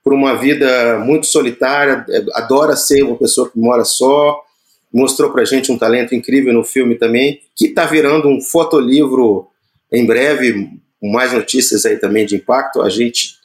[0.05, 4.43] por uma vida muito solitária, é, adora ser uma pessoa que mora só,
[4.93, 9.49] mostrou pra gente um talento incrível no filme também, que está virando um fotolivro
[9.93, 10.71] em breve,
[11.01, 13.39] com mais notícias aí também de impacto, a gente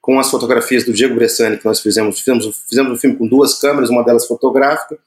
[0.00, 3.54] com as fotografias do Diego Bressani que nós fizemos, fizemos, fizemos um filme com duas
[3.54, 4.98] câmeras, uma delas fotográfica.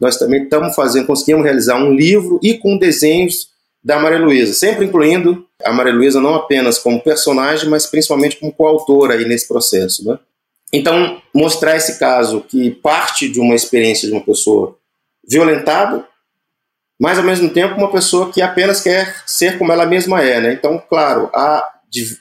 [0.00, 3.48] Nós também estamos fazendo, conseguimos realizar um livro e com desenhos
[3.82, 8.52] da Maria Luísa, sempre incluindo a Maria Luísa não apenas como personagem, mas principalmente como
[8.52, 10.18] coautora aí nesse processo, né?
[10.72, 14.76] Então, mostrar esse caso que parte de uma experiência de uma pessoa
[15.30, 16.04] violentada,
[16.98, 20.52] mas ao mesmo tempo uma pessoa que apenas quer ser como ela mesma é, né?
[20.52, 21.64] Então, claro, há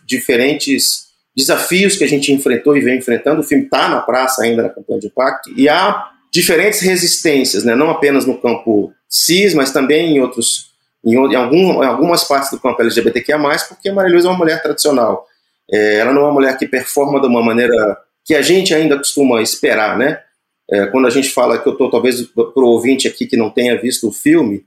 [0.06, 3.42] diferentes desafios que a gente enfrentou e vem enfrentando.
[3.42, 7.76] O filme está na praça ainda na campanha de impacto e há diferentes resistências, né?
[7.76, 10.72] não apenas no campo cis, mas também em outros,
[11.04, 14.38] em, em, algum, em algumas partes do campo LGBTQIA+, porque a Maria Luísa é uma
[14.38, 15.26] mulher tradicional.
[15.72, 18.98] É, ela não é uma mulher que performa de uma maneira que a gente ainda
[18.98, 20.20] costuma esperar, né?
[20.72, 23.50] É, quando a gente fala que eu estou, talvez, para o ouvinte aqui que não
[23.50, 24.66] tenha visto o filme,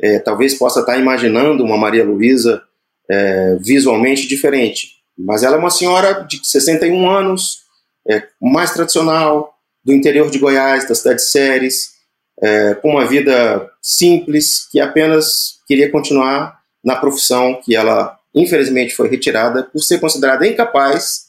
[0.00, 2.62] é, talvez possa estar imaginando uma Maria Luísa
[3.10, 5.02] é, visualmente diferente.
[5.18, 7.62] Mas ela é uma senhora de 61 anos,
[8.08, 11.92] é, mais tradicional, do interior de Goiás, da cidade de Séries,
[12.40, 19.08] é, com uma vida simples, que apenas queria continuar na profissão que ela, infelizmente, foi
[19.08, 21.26] retirada por ser considerada incapaz,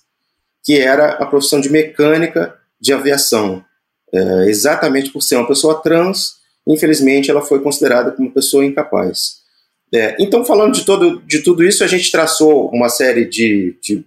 [0.63, 3.63] que era a profissão de mecânica de aviação.
[4.13, 6.35] É, exatamente por ser uma pessoa trans,
[6.67, 9.41] infelizmente, ela foi considerada como uma pessoa incapaz.
[9.93, 14.05] É, então, falando de, todo, de tudo isso, a gente traçou uma série de, de,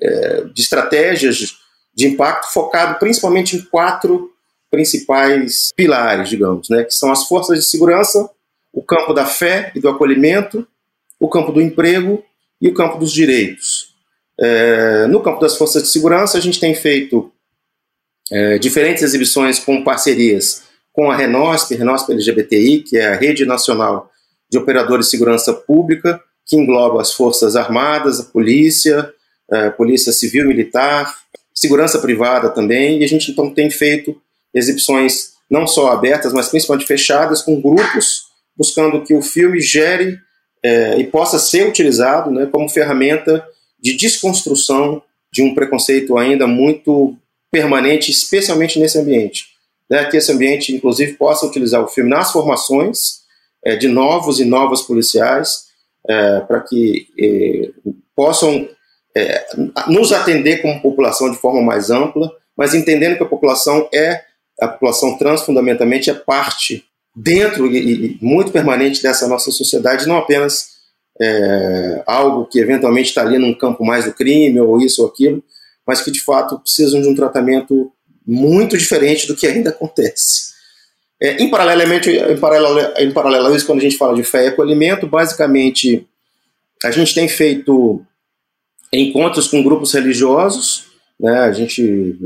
[0.00, 1.58] é, de estratégias
[1.94, 4.32] de impacto focado principalmente em quatro
[4.70, 8.30] principais pilares, digamos, né, que são as forças de segurança,
[8.72, 10.66] o campo da fé e do acolhimento,
[11.18, 12.24] o campo do emprego
[12.60, 13.94] e o campo dos direitos.
[14.38, 17.32] É, no campo das forças de segurança, a gente tem feito
[18.32, 20.62] é, diferentes exibições com parcerias
[20.92, 24.10] com a Renosp, Renosp LGBTI, que é a Rede Nacional
[24.50, 29.12] de Operadores de Segurança Pública, que engloba as Forças Armadas, a Polícia,
[29.50, 31.14] a Polícia Civil Militar,
[31.54, 34.20] segurança privada também, e a gente então tem feito
[34.52, 38.24] exibições não só abertas, mas principalmente fechadas, com grupos,
[38.56, 40.18] buscando que o filme gere
[40.62, 43.44] é, e possa ser utilizado né, como ferramenta
[43.80, 47.16] de desconstrução de um preconceito ainda muito
[47.50, 49.46] permanente, especialmente nesse ambiente.
[49.90, 53.22] Né, que esse ambiente, inclusive, possa utilizar o filme nas formações
[53.64, 55.64] é, de novos e novas policiais,
[56.08, 57.70] é, para que é,
[58.14, 58.68] possam
[59.88, 64.22] nos atender como população de forma mais ampla, mas entendendo que a população é
[64.60, 66.84] a população trans fundamentalmente é parte
[67.14, 70.68] dentro e, e muito permanente dessa nossa sociedade, não apenas
[72.06, 75.42] algo que eventualmente está ali num campo mais do crime ou isso ou aquilo,
[75.90, 77.90] mas que de fato precisam de um tratamento
[78.24, 80.50] muito diferente do que ainda acontece.
[81.20, 84.44] É, em, paralelamente, em, paralelo, em paralelo a isso, quando a gente fala de fé
[84.44, 86.06] e acolhimento, basicamente
[86.84, 88.00] a gente tem feito
[88.92, 90.84] encontros com grupos religiosos,
[91.18, 92.16] né, a gente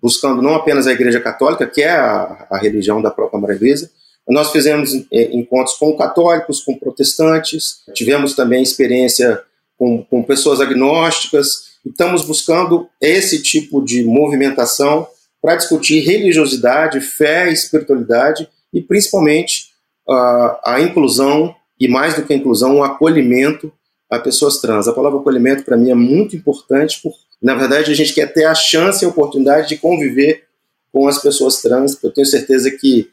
[0.00, 3.90] buscando não apenas a Igreja Católica, que é a, a religião da própria Maria Luísa,
[4.28, 9.42] nós fizemos é, encontros com católicos, com protestantes, tivemos também experiência
[9.76, 15.06] com, com pessoas agnósticas, estamos buscando esse tipo de movimentação
[15.40, 19.70] para discutir religiosidade, fé, espiritualidade e principalmente
[20.08, 23.72] a, a inclusão e mais do que a inclusão, o acolhimento
[24.10, 24.88] a pessoas trans.
[24.88, 28.44] A palavra acolhimento para mim é muito importante, porque na verdade a gente quer ter
[28.44, 30.44] a chance e a oportunidade de conviver
[30.92, 31.96] com as pessoas trans.
[32.02, 33.08] Eu tenho certeza que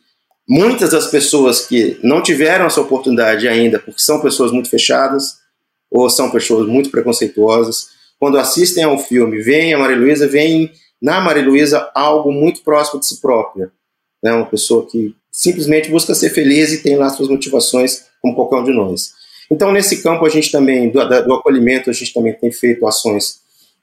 [0.48, 5.38] muitas das pessoas que não tiveram essa oportunidade ainda, porque são pessoas muito fechadas
[5.90, 11.20] ou são pessoas muito preconceituosas, quando assistem ao filme, veem a Maria Luísa, veem na
[11.22, 13.72] Maria Luísa algo muito próximo de si própria.
[14.24, 14.34] Né?
[14.34, 18.64] Uma pessoa que simplesmente busca ser feliz e tem lá suas motivações, como qualquer um
[18.64, 19.12] de nós.
[19.52, 23.40] Então, nesse campo, a gente também, do, do acolhimento, a gente também tem feito ações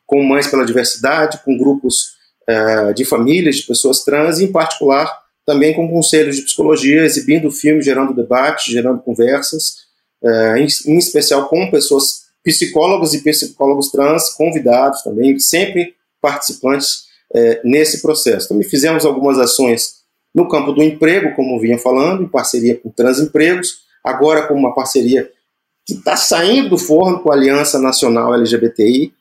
[0.07, 2.14] com Mães pela Diversidade, com grupos
[2.49, 5.11] uh, de famílias, de pessoas trans, e, em particular,
[5.47, 9.77] também com conselhos de psicologia, exibindo filmes, gerando debate, gerando conversas,
[10.23, 17.61] uh, em, em, especial com pessoas, psicólogos e psicólogos trans, convidados também, sempre participantes uh,
[17.64, 18.48] nesse processo.
[18.48, 20.04] Também fizemos algumas ações
[20.35, 25.30] no campo do emprego, como vinha falando, em parceria com Transempregos, agora com uma parceria
[25.87, 29.12] que está saindo do forno com a Aliança Nacional LGBTI,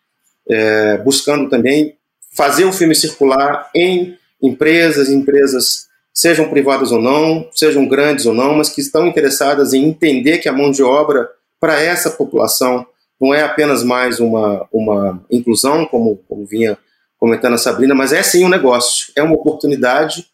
[0.49, 1.95] é, buscando também
[2.35, 8.55] fazer o filme circular em empresas, empresas sejam privadas ou não, sejam grandes ou não,
[8.55, 12.85] mas que estão interessadas em entender que a mão de obra para essa população
[13.19, 16.77] não é apenas mais uma, uma inclusão, como, como vinha
[17.17, 20.25] comentando a Sabrina, mas é sim um negócio, é uma oportunidade,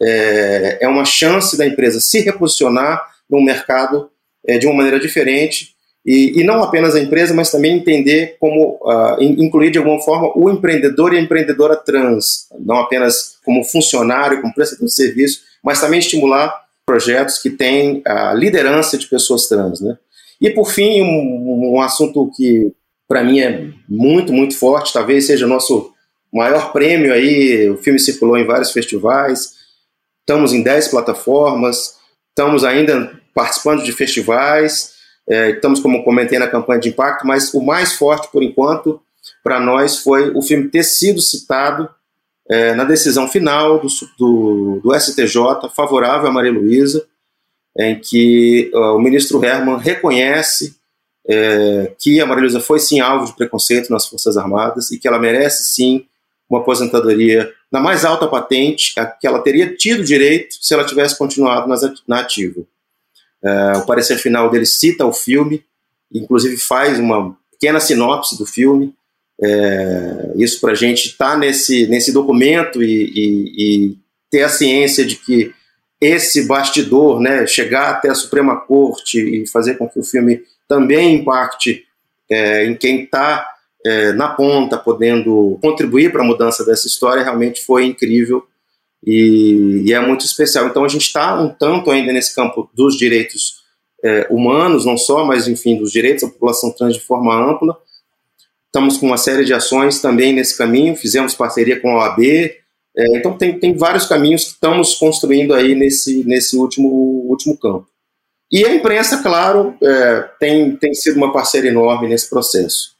[0.00, 4.10] é, é uma chance da empresa se reposicionar no mercado
[4.46, 8.78] é, de uma maneira diferente e, e, não apenas a empresa, mas também entender como
[8.80, 14.40] uh, incluir de alguma forma o empreendedor e a empreendedora trans, não apenas como funcionário,
[14.40, 19.80] como prestador de serviço, mas também estimular projetos que têm a liderança de pessoas trans.
[19.80, 19.98] Né?
[20.40, 22.72] E por fim, um, um assunto que
[23.08, 25.92] para mim é muito, muito forte, talvez seja o nosso
[26.32, 29.54] maior prêmio aí, o filme circulou em vários festivais,
[30.20, 31.96] estamos em 10 plataformas,
[32.30, 34.94] estamos ainda participando de festivais,
[35.28, 39.00] é, estamos, como comentei, na campanha de impacto, mas o mais forte, por enquanto,
[39.42, 41.88] para nós foi o filme ter sido citado
[42.48, 47.04] é, na decisão final do, do, do, STJ favorável a Maria Luísa,
[47.78, 50.76] em que uh, o ministro Herman reconhece
[51.28, 55.18] é, que a Maria foi sim alvo de preconceito nas Forças Armadas e que ela
[55.18, 56.06] merece sim
[56.48, 61.68] uma aposentadoria na mais alta patente que ela teria tido direito se ela tivesse continuado
[62.06, 62.62] na ativa.
[63.42, 65.64] É, o parecer final dele cita o filme,
[66.12, 68.94] inclusive faz uma pequena sinopse do filme.
[69.42, 73.98] É, isso para a gente estar tá nesse, nesse documento e, e, e,
[74.30, 75.52] ter a ciência de que
[76.00, 81.16] esse bastidor, né, chegar até a Suprema Corte e fazer com que o filme também
[81.16, 81.84] impacte
[82.30, 83.46] é, em quem está
[83.84, 88.44] é, na ponta, podendo contribuir para a mudança dessa história, realmente foi incrível
[89.04, 90.66] e, e é muito especial.
[90.66, 93.64] Então a gente está um tanto ainda nesse campo dos direitos
[94.02, 97.76] é, humanos, não só, mas enfim, dos direitos da população trans de forma ampla.
[98.66, 102.20] Estamos com uma série de ações também nesse caminho, fizemos parceria com a OAB,
[102.96, 106.88] é, então tem, tem vários caminhos que estamos construindo aí nesse, nesse último,
[107.28, 107.86] último campo.
[108.50, 112.96] E a imprensa, claro, é, tem, tem sido uma parceira enorme nesse processo.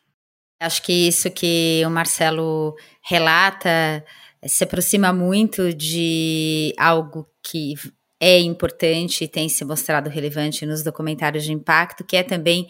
[0.60, 4.04] Acho que isso que o Marcelo relata
[4.46, 7.74] se aproxima muito de algo que
[8.20, 12.66] é importante e tem se mostrado relevante nos documentários de impacto, que é também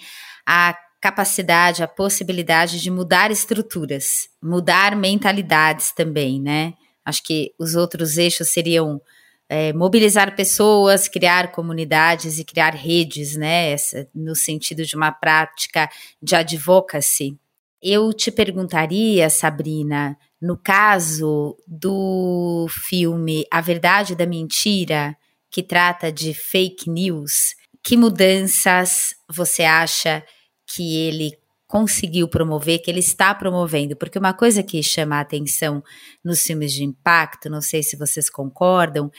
[0.46, 6.74] a capacidade, a possibilidade de mudar estruturas, mudar mentalidades também, né?
[7.06, 9.00] Acho que os outros eixos seriam
[9.48, 13.70] é, mobilizar pessoas, criar comunidades e criar redes, né?
[13.70, 15.88] Essa, no sentido de uma prática
[16.20, 17.38] de advocacy.
[17.80, 25.16] Eu te perguntaria, Sabrina, no caso do filme A Verdade da Mentira,
[25.48, 30.24] que trata de fake news, que mudanças você acha
[30.66, 35.83] que ele conseguiu promover, que ele está promovendo, porque uma coisa que chama a atenção
[36.24, 39.11] nos filmes de impacto, não sei se vocês concordam,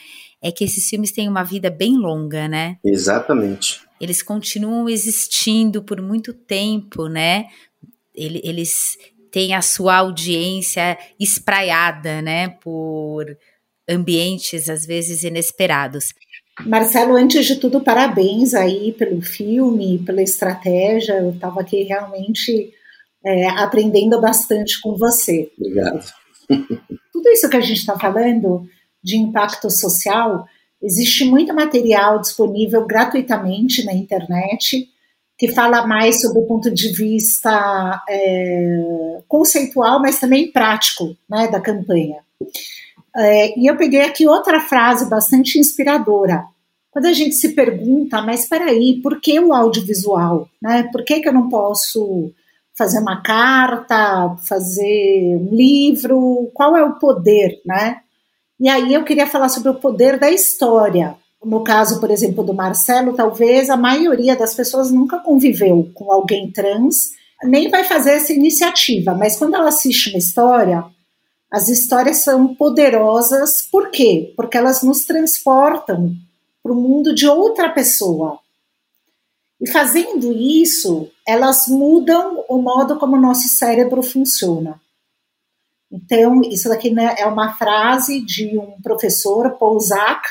[0.42, 2.78] é que esses filmes têm uma vida bem longa, né?
[2.84, 3.82] Exatamente.
[4.00, 7.48] Eles continuam existindo por muito tempo, né?
[8.16, 8.98] Eles
[9.32, 12.50] têm a sua audiência espraiada, né?
[12.50, 13.26] Por
[13.90, 16.14] ambientes às vezes inesperados.
[16.66, 21.20] Marcelo, antes de tudo, parabéns aí pelo filme, pela estratégia.
[21.20, 22.74] Eu estava aqui realmente
[23.24, 25.52] é, aprendendo bastante com você.
[25.58, 26.06] Obrigado.
[27.12, 28.68] Tudo isso que a gente está falando
[29.04, 30.46] de impacto social,
[30.82, 34.90] existe muito material disponível gratuitamente na internet
[35.38, 41.62] que fala mais sobre o ponto de vista é, conceitual, mas também prático né, da
[41.62, 42.18] campanha.
[43.18, 46.46] É, e eu peguei aqui outra frase bastante inspiradora.
[46.92, 50.48] Quando a gente se pergunta, mas espera aí, por que o audiovisual?
[50.62, 50.88] Né?
[50.92, 52.32] Por que, que eu não posso
[52.78, 56.52] fazer uma carta, fazer um livro?
[56.54, 57.98] Qual é o poder, né?
[58.60, 61.16] E aí eu queria falar sobre o poder da história.
[61.44, 66.52] No caso, por exemplo, do Marcelo, talvez a maioria das pessoas nunca conviveu com alguém
[66.52, 67.12] trans,
[67.44, 70.84] nem vai fazer essa iniciativa, mas quando ela assiste uma história,
[71.52, 74.34] as histórias são poderosas, por quê?
[74.36, 76.14] Porque elas nos transportam
[76.62, 78.40] para o mundo de outra pessoa.
[79.60, 84.80] E fazendo isso, elas mudam o modo como o nosso cérebro funciona.
[85.92, 90.28] Então, isso daqui né, é uma frase de um professor, Paul Zak,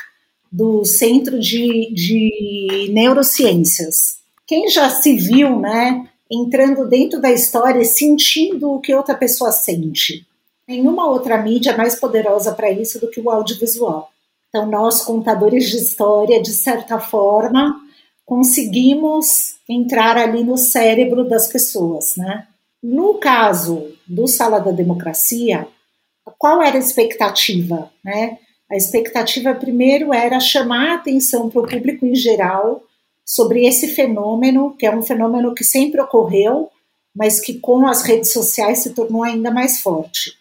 [0.52, 4.18] do Centro de, de Neurociências.
[4.46, 9.50] Quem já se viu, né, entrando dentro da história e sentindo o que outra pessoa
[9.50, 10.26] sente?
[10.68, 14.10] Nenhuma outra mídia é mais poderosa para isso do que o audiovisual.
[14.48, 17.80] Então, nós, contadores de história, de certa forma,
[18.24, 22.46] conseguimos entrar ali no cérebro das pessoas, né?
[22.82, 25.68] No caso do Sala da Democracia,
[26.38, 28.38] qual era a expectativa, né?
[28.70, 32.82] A expectativa primeiro era chamar a atenção para o público em geral
[33.24, 36.70] sobre esse fenômeno, que é um fenômeno que sempre ocorreu,
[37.14, 40.32] mas que com as redes sociais se tornou ainda mais forte.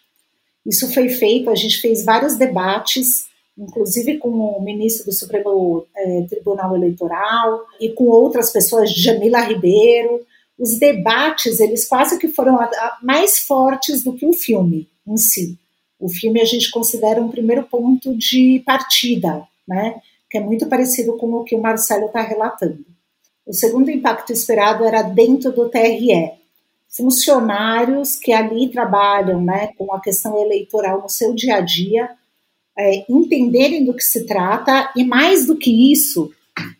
[0.65, 6.21] Isso foi feito, a gente fez vários debates, inclusive com o ministro do Supremo é,
[6.23, 10.25] Tribunal Eleitoral e com outras pessoas, Jamila Ribeiro.
[10.57, 12.57] Os debates, eles quase que foram
[13.03, 15.57] mais fortes do que o filme em si.
[15.99, 20.01] O filme a gente considera um primeiro ponto de partida, né?
[20.29, 22.85] Que é muito parecido com o que o Marcelo está relatando.
[23.45, 26.31] O segundo impacto esperado era dentro do TRE,
[26.95, 32.09] funcionários que ali trabalham né, com a questão eleitoral no seu dia a dia,
[32.77, 36.31] é, entenderem do que se trata e, mais do que isso,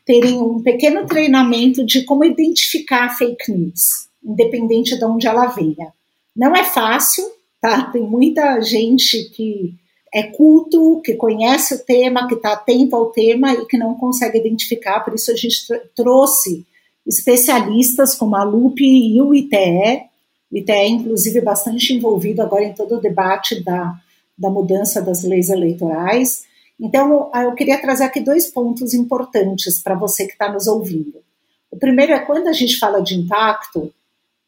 [0.05, 5.93] terem um pequeno treinamento de como identificar fake news, independente de onde ela venha.
[6.35, 7.23] Não é fácil,
[7.61, 7.85] tá?
[7.91, 9.73] Tem muita gente que
[10.13, 14.37] é culto, que conhece o tema, que está atento ao tema e que não consegue
[14.37, 16.65] identificar, por isso a gente trouxe
[17.05, 20.09] especialistas como a LUP e o ITE.
[20.51, 23.95] O ITE, inclusive, bastante envolvido agora em todo o debate da,
[24.37, 26.43] da mudança das leis eleitorais.
[26.79, 31.23] Então, eu queria trazer aqui dois pontos importantes para você que está nos ouvindo.
[31.71, 33.93] O primeiro é quando a gente fala de impacto,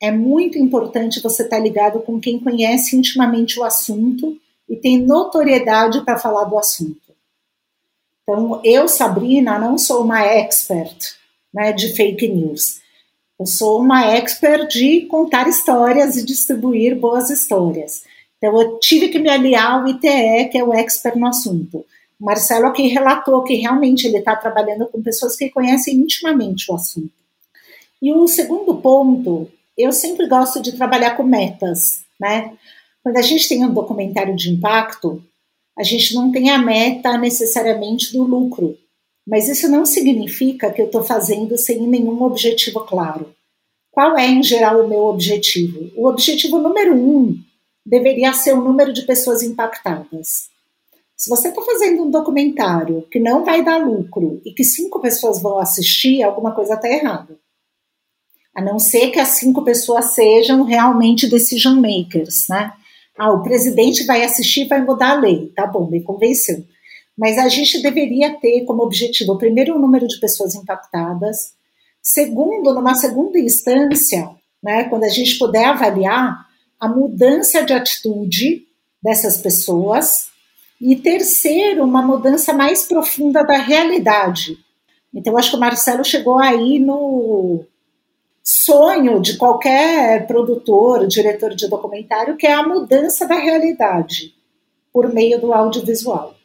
[0.02, 4.38] é muito importante você estar tá ligado com quem conhece intimamente o assunto
[4.70, 7.02] e tem notoriedade para falar do assunto.
[8.24, 11.18] Então, eu, Sabrina, não sou uma expert
[11.58, 12.80] né, de fake news.
[13.40, 18.04] Eu sou uma expert de contar histórias e distribuir boas histórias.
[18.38, 21.84] Então, eu tive que me aliar ao ITE, que é o expert no assunto.
[22.20, 26.76] O Marcelo aqui relatou que realmente ele está trabalhando com pessoas que conhecem intimamente o
[26.76, 27.12] assunto.
[28.00, 32.54] E o segundo ponto, eu sempre gosto de trabalhar com metas, né?
[33.04, 35.24] Quando a gente tem um documentário de impacto,
[35.76, 38.78] a gente não tem a meta necessariamente do lucro,
[39.28, 43.36] mas isso não significa que eu estou fazendo sem nenhum objetivo claro.
[43.92, 45.92] Qual é, em geral, o meu objetivo?
[45.98, 47.36] O objetivo número um
[47.86, 50.50] deveria ser o número de pessoas impactadas.
[51.16, 55.42] Se você está fazendo um documentário que não vai dar lucro e que cinco pessoas
[55.42, 57.38] vão assistir, alguma coisa está errada.
[58.56, 62.72] A não ser que as cinco pessoas sejam realmente decision makers, né?
[63.18, 65.52] Ah, o presidente vai assistir e vai mudar a lei.
[65.56, 66.64] Tá bom, me convenceu.
[67.18, 71.54] Mas a gente deveria ter como objetivo, primeiro, o número de pessoas impactadas.
[72.02, 74.30] Segundo, numa segunda instância,
[74.62, 76.46] né, quando a gente puder avaliar
[76.80, 78.68] a mudança de atitude
[79.02, 80.28] dessas pessoas,
[80.80, 84.58] e terceiro, uma mudança mais profunda da realidade.
[85.14, 87.66] Então, acho que o Marcelo chegou aí no
[88.44, 94.36] sonho de qualquer produtor, diretor de documentário, que é a mudança da realidade
[94.94, 96.36] por meio do audiovisual.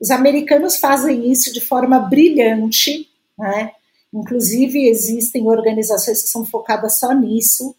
[0.00, 3.72] Os americanos fazem isso de forma brilhante, né?
[4.12, 7.74] Inclusive existem organizações que são focadas só nisso.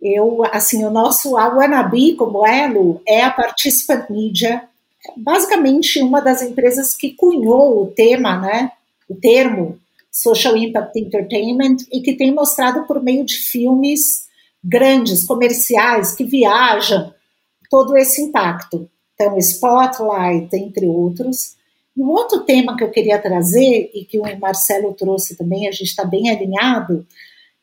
[0.00, 4.62] Eu, assim, o nosso a Wannabe, como Elo, é a Participant Media,
[5.16, 8.72] basicamente uma das empresas que cunhou o tema, né,
[9.08, 9.78] o termo
[10.10, 14.26] Social Impact Entertainment e que tem mostrado por meio de filmes
[14.64, 17.12] grandes, comerciais, que viajam
[17.70, 18.88] todo esse impacto.
[19.16, 21.56] Então, Spotlight, entre outros.
[21.96, 25.88] Um outro tema que eu queria trazer, e que o Marcelo trouxe também, a gente
[25.88, 27.06] está bem alinhado,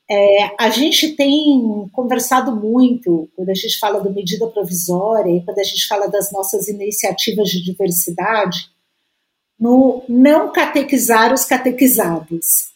[0.10, 5.60] é, a gente tem conversado muito quando a gente fala do medida provisória e quando
[5.60, 8.70] a gente fala das nossas iniciativas de diversidade,
[9.58, 12.74] no não catequizar os catequizados.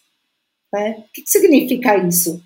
[0.71, 0.99] Né?
[0.99, 2.41] O que significa isso?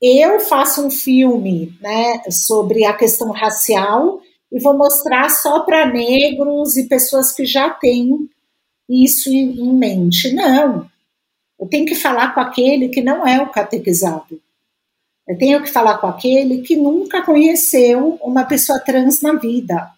[0.00, 4.20] Eu faço um filme né, sobre a questão racial
[4.54, 8.30] e vou mostrar só para negros e pessoas que já têm
[8.88, 10.32] isso em mente.
[10.32, 10.88] Não,
[11.58, 14.40] eu tenho que falar com aquele que não é o catequizado.
[15.26, 19.90] Eu tenho que falar com aquele que nunca conheceu uma pessoa trans na vida.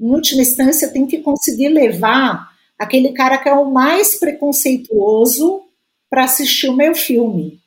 [0.00, 5.62] Em última instância, eu tenho que conseguir levar aquele cara que é o mais preconceituoso
[6.08, 7.60] para assistir o meu filme.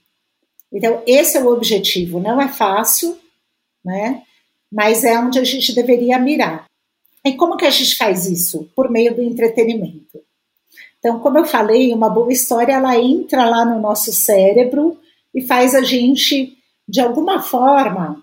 [0.74, 2.20] Então, esse é o objetivo.
[2.20, 3.16] Não é fácil,
[3.86, 4.24] né?
[4.72, 6.66] Mas é onde a gente deveria mirar.
[7.26, 8.70] E como que a gente faz isso?
[8.76, 10.22] Por meio do entretenimento.
[11.00, 15.00] Então, como eu falei, uma boa história ela entra lá no nosso cérebro
[15.34, 16.58] e faz a gente,
[16.88, 18.22] de alguma forma,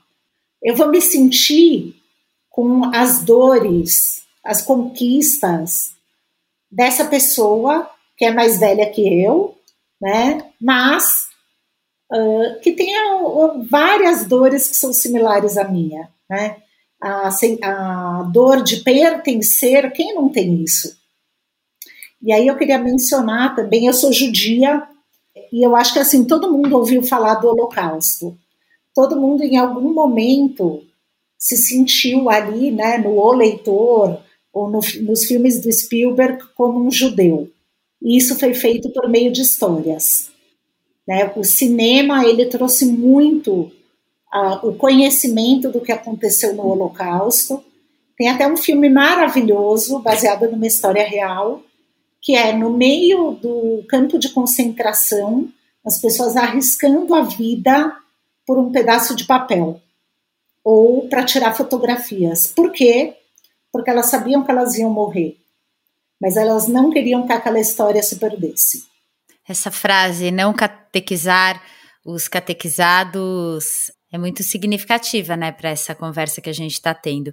[0.62, 1.94] eu vou me sentir
[2.51, 5.92] com as dores, as conquistas
[6.70, 9.55] dessa pessoa que é mais velha que eu,
[10.01, 10.51] né?
[10.61, 11.25] Mas
[12.12, 12.94] uh, que tem
[13.68, 16.57] várias dores que são similares à minha, né?
[17.00, 17.28] A,
[17.62, 20.96] a dor de pertencer, quem não tem isso?
[22.22, 24.82] E aí eu queria mencionar também, eu sou judia,
[25.52, 28.36] e eu acho que assim, todo mundo ouviu falar do Holocausto.
[28.94, 30.82] Todo mundo em algum momento
[31.38, 34.18] se sentiu ali, né, no O Leitor,
[34.52, 37.50] ou no, nos filmes do Spielberg, como um judeu.
[38.02, 40.30] E isso foi feito por meio de histórias.
[41.07, 41.32] Né?
[41.36, 43.70] O cinema, ele trouxe muito
[44.34, 47.62] uh, o conhecimento do que aconteceu no Holocausto.
[48.16, 51.62] Tem até um filme maravilhoso, baseado numa história real,
[52.20, 55.48] que é no meio do campo de concentração,
[55.84, 57.96] as pessoas arriscando a vida
[58.44, 59.80] por um pedaço de papel
[60.64, 62.48] ou para tirar fotografias.
[62.48, 63.14] Por quê?
[63.70, 65.36] Porque elas sabiam que elas iam morrer,
[66.20, 68.84] mas elas não queriam que aquela história se perdesse.
[69.49, 71.62] Essa frase, não catequizar
[72.05, 77.32] os catequizados, é muito significativa, né, para essa conversa que a gente está tendo.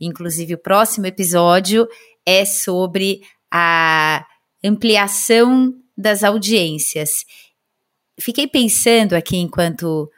[0.00, 1.86] Inclusive, o próximo episódio
[2.26, 3.20] é sobre
[3.52, 4.26] a
[4.64, 7.24] ampliação das audiências.
[8.18, 10.10] fiquei pensando aqui enquanto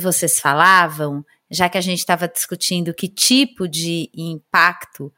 [0.00, 5.12] vocês falavam, já que a gente estava discutindo que tipo de impacto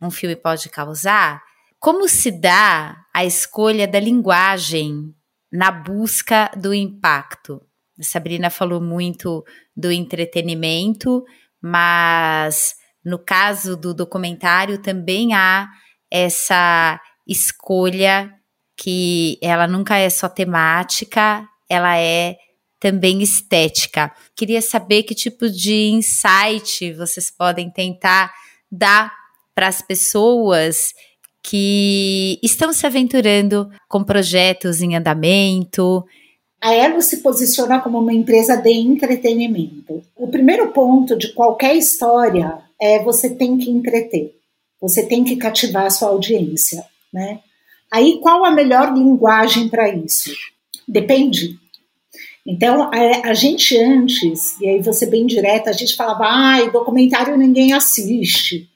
[0.00, 1.42] um filme pode causar,
[1.80, 5.14] como se dá a escolha da linguagem
[5.50, 7.62] na busca do impacto?
[7.98, 9.42] A Sabrina falou muito
[9.74, 11.24] do entretenimento,
[11.60, 15.68] mas no caso do documentário também há
[16.10, 18.30] essa escolha
[18.76, 22.36] que ela nunca é só temática, ela é
[22.78, 24.12] também estética.
[24.36, 28.32] Queria saber que tipo de insight vocês podem tentar
[28.70, 29.12] dar
[29.54, 30.92] para as pessoas
[31.42, 36.04] que estão se aventurando com projetos em andamento.
[36.60, 40.02] A Elo se posiciona como uma empresa de entretenimento.
[40.16, 44.34] O primeiro ponto de qualquer história é você tem que entreter,
[44.80, 47.40] você tem que cativar a sua audiência, né?
[47.90, 50.30] Aí qual a melhor linguagem para isso?
[50.86, 51.58] Depende.
[52.46, 57.36] Então, a, a, gente antes, e aí você bem direta, a gente falava, ai, documentário
[57.36, 58.69] ninguém assiste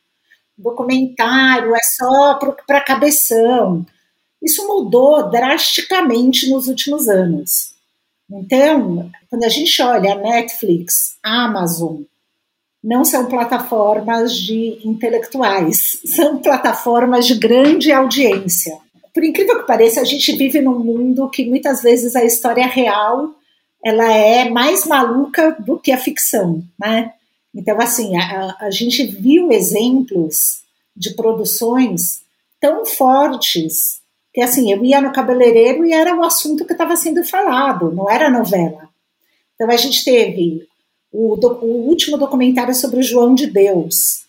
[0.57, 3.85] documentário é só para cabeção.
[4.43, 7.75] Isso mudou drasticamente nos últimos anos.
[8.31, 12.03] Então, quando a gente olha Netflix, Amazon,
[12.83, 18.77] não são plataformas de intelectuais, são plataformas de grande audiência.
[19.13, 23.31] Por incrível que pareça, a gente vive num mundo que muitas vezes a história real
[23.85, 27.13] ela é mais maluca do que a ficção, né?
[27.55, 30.63] Então, assim, a, a gente viu exemplos
[30.97, 32.23] de produções
[32.61, 34.01] tão fortes
[34.33, 38.11] que, assim, eu ia no cabeleireiro e era o assunto que estava sendo falado, não
[38.11, 38.89] era novela.
[39.55, 40.67] Então, a gente teve
[41.13, 44.25] o, o último documentário sobre o João de Deus.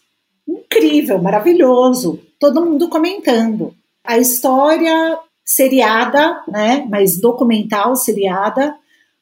[0.47, 3.73] Incrível, maravilhoso, todo mundo comentando.
[4.03, 8.75] A história seriada, né, mas documental seriada,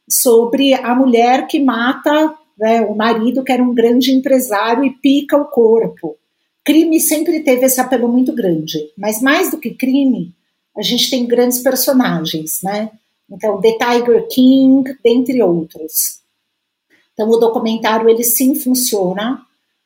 [0.09, 5.37] sobre a mulher que mata né, o marido que era um grande empresário e pica
[5.37, 6.17] o corpo.
[6.63, 10.33] Crime sempre teve esse apelo muito grande, mas mais do que crime,
[10.77, 12.89] a gente tem grandes personagens, né?
[13.29, 16.21] Então, The Tiger King, dentre outros.
[17.13, 19.41] Então, o documentário, ele sim funciona.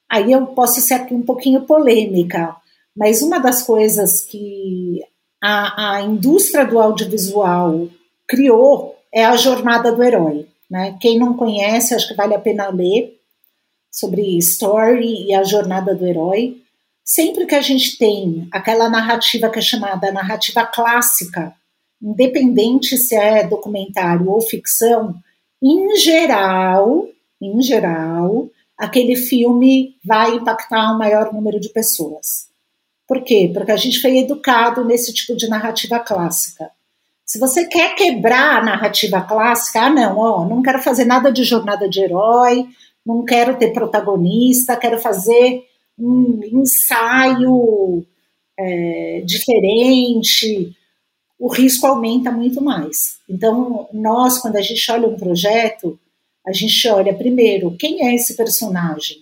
[0.09, 2.55] Aí eu posso ser aqui um pouquinho polêmica,
[2.95, 5.01] mas uma das coisas que
[5.41, 7.89] a, a indústria do audiovisual
[8.27, 10.47] criou é a jornada do herói.
[10.69, 10.97] Né?
[10.99, 13.19] Quem não conhece, acho que vale a pena ler
[13.91, 16.61] sobre Story e a jornada do herói.
[17.03, 21.53] Sempre que a gente tem aquela narrativa que é chamada narrativa clássica,
[22.01, 25.15] independente se é documentário ou ficção,
[25.61, 27.07] em geral,
[27.41, 32.47] em geral, aquele filme vai impactar um maior número de pessoas.
[33.07, 33.49] Por quê?
[33.53, 36.69] Porque a gente foi educado nesse tipo de narrativa clássica.
[37.27, 41.43] Se você quer quebrar a narrativa clássica, ah, não, ó, não quero fazer nada de
[41.43, 42.65] jornada de herói,
[43.05, 45.65] não quero ter protagonista, quero fazer
[45.99, 48.05] um ensaio
[48.57, 50.73] é, diferente,
[51.37, 53.17] o risco aumenta muito mais.
[53.29, 55.99] Então, nós, quando a gente olha um projeto,
[56.45, 59.17] a gente olha primeiro quem é esse personagem.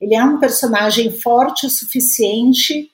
[0.00, 2.91] Ele é um personagem forte o suficiente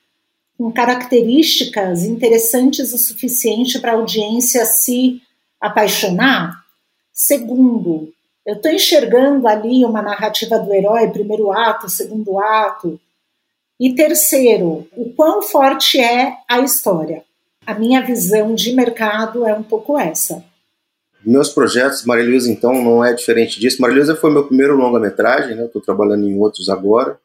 [0.59, 5.23] com características interessantes o suficiente para a audiência se
[5.61, 6.65] apaixonar?
[7.13, 8.13] Segundo,
[8.45, 13.01] eu estou enxergando ali uma narrativa do herói, primeiro ato, segundo ato.
[13.79, 17.23] E terceiro, o quão forte é a história.
[17.65, 20.45] A minha visão de mercado é um pouco essa.
[21.25, 23.81] Meus projetos, Maria então, não é diferente disso.
[23.81, 25.67] Maria foi meu primeiro longa-metragem, né?
[25.67, 27.19] Estou trabalhando em outros agora.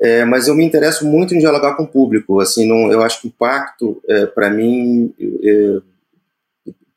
[0.00, 2.38] É, mas eu me interesso muito em dialogar com o público.
[2.40, 5.80] Assim, não, eu acho que o impacto, é, para mim, é,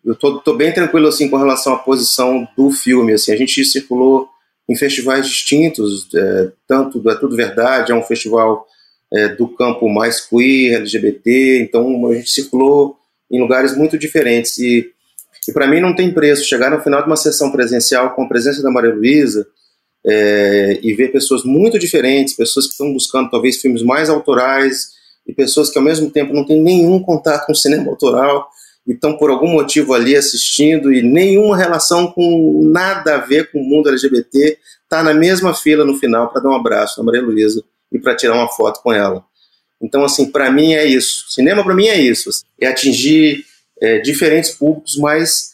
[0.04, 3.14] eu tô, tô, bem tranquilo assim com relação à posição do filme.
[3.14, 4.28] Assim, a gente circulou
[4.68, 8.68] em festivais distintos, é, tanto do É Tudo Verdade, é um festival
[9.12, 11.62] é, do campo mais queer, LGBT.
[11.62, 12.98] Então a gente circulou
[13.32, 14.92] em lugares muito diferentes e,
[15.48, 18.28] e para mim não tem preço chegar no final de uma sessão presencial com a
[18.28, 19.48] presença da Maria Luísa
[20.06, 24.92] é, e ver pessoas muito diferentes, pessoas que estão buscando talvez filmes mais autorais
[25.28, 28.50] e pessoas que ao mesmo tempo não têm nenhum contato com o cinema autoral
[28.88, 33.60] e estão por algum motivo ali assistindo e nenhuma relação com nada a ver com
[33.60, 37.22] o mundo LGBT, está na mesma fila no final para dar um abraço na Maria
[37.22, 39.24] Luísa e para tirar uma foto com ela.
[39.82, 41.26] Então, assim, para mim é isso.
[41.30, 42.30] Cinema para mim é isso.
[42.60, 43.46] É atingir
[43.80, 45.52] é, diferentes públicos, mas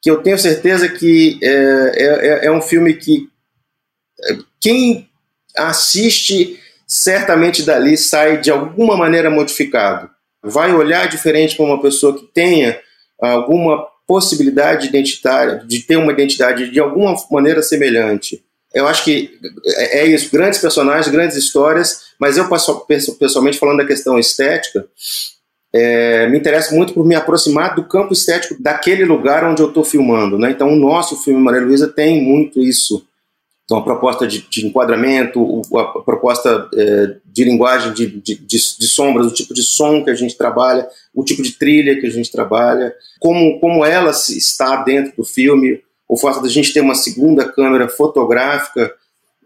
[0.00, 3.28] que eu tenho certeza que é, é, é um filme que
[4.60, 5.08] quem
[5.56, 10.10] assiste certamente dali sai de alguma maneira modificado.
[10.42, 12.78] Vai olhar diferente para uma pessoa que tenha
[13.20, 18.44] alguma possibilidade identitária, de ter uma identidade de alguma maneira semelhante.
[18.74, 19.30] Eu acho que
[19.66, 22.48] é, é isso, grandes personagens, grandes histórias, mas eu
[23.18, 24.86] pessoalmente falando da questão estética,
[25.72, 29.84] é, me interessa muito por me aproximar do campo estético daquele lugar onde eu estou
[29.84, 30.38] filmando.
[30.38, 30.50] Né?
[30.50, 33.04] Então, o nosso filme Maria Luísa tem muito isso.
[33.64, 39.26] Então, a proposta de, de enquadramento, a proposta é, de linguagem de, de, de, sombras,
[39.26, 42.30] o tipo de som que a gente trabalha, o tipo de trilha que a gente
[42.30, 47.50] trabalha, como, como ela está dentro do filme, o fato da gente ter uma segunda
[47.50, 48.92] câmera fotográfica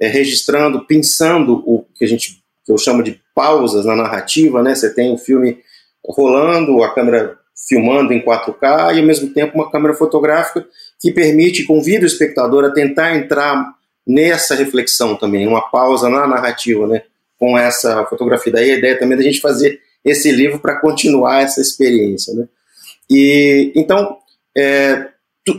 [0.01, 4.75] é, registrando, pensando o que a gente que eu chamo de pausas na narrativa, né?
[4.75, 5.59] Você tem o filme
[6.05, 10.67] rolando, a câmera filmando em 4K e ao mesmo tempo uma câmera fotográfica
[11.01, 13.78] que permite, convida o espectador a tentar entrar
[14.09, 17.03] nessa reflexão também, uma pausa na narrativa, né?
[17.39, 18.53] Com essa fotografia.
[18.53, 22.49] Daí a ideia também da gente fazer esse livro para continuar essa experiência, né?
[23.11, 24.17] E então
[24.57, 25.09] é,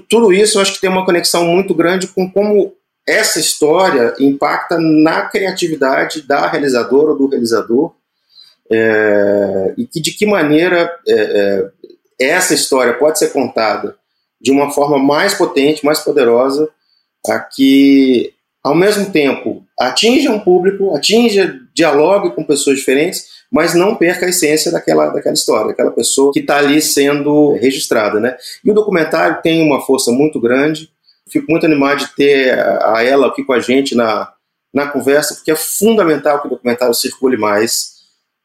[0.09, 2.73] tudo isso eu acho que tem uma conexão muito grande com como
[3.07, 7.93] essa história impacta na criatividade da realizadora ou do realizador
[8.71, 11.71] é, e que de que maneira é, é,
[12.19, 13.95] essa história pode ser contada
[14.39, 16.69] de uma forma mais potente, mais poderosa,
[17.27, 18.33] a que
[18.63, 24.29] ao mesmo tempo atinja um público, atinja, dialogue com pessoas diferentes, mas não perca a
[24.29, 28.19] essência daquela, daquela história, daquela pessoa que está ali sendo registrada.
[28.19, 28.35] Né?
[28.63, 30.89] E o documentário tem uma força muito grande,
[31.29, 34.31] fico muito animado de ter a ela aqui com a gente na,
[34.73, 37.97] na conversa, porque é fundamental que o documentário circule mais.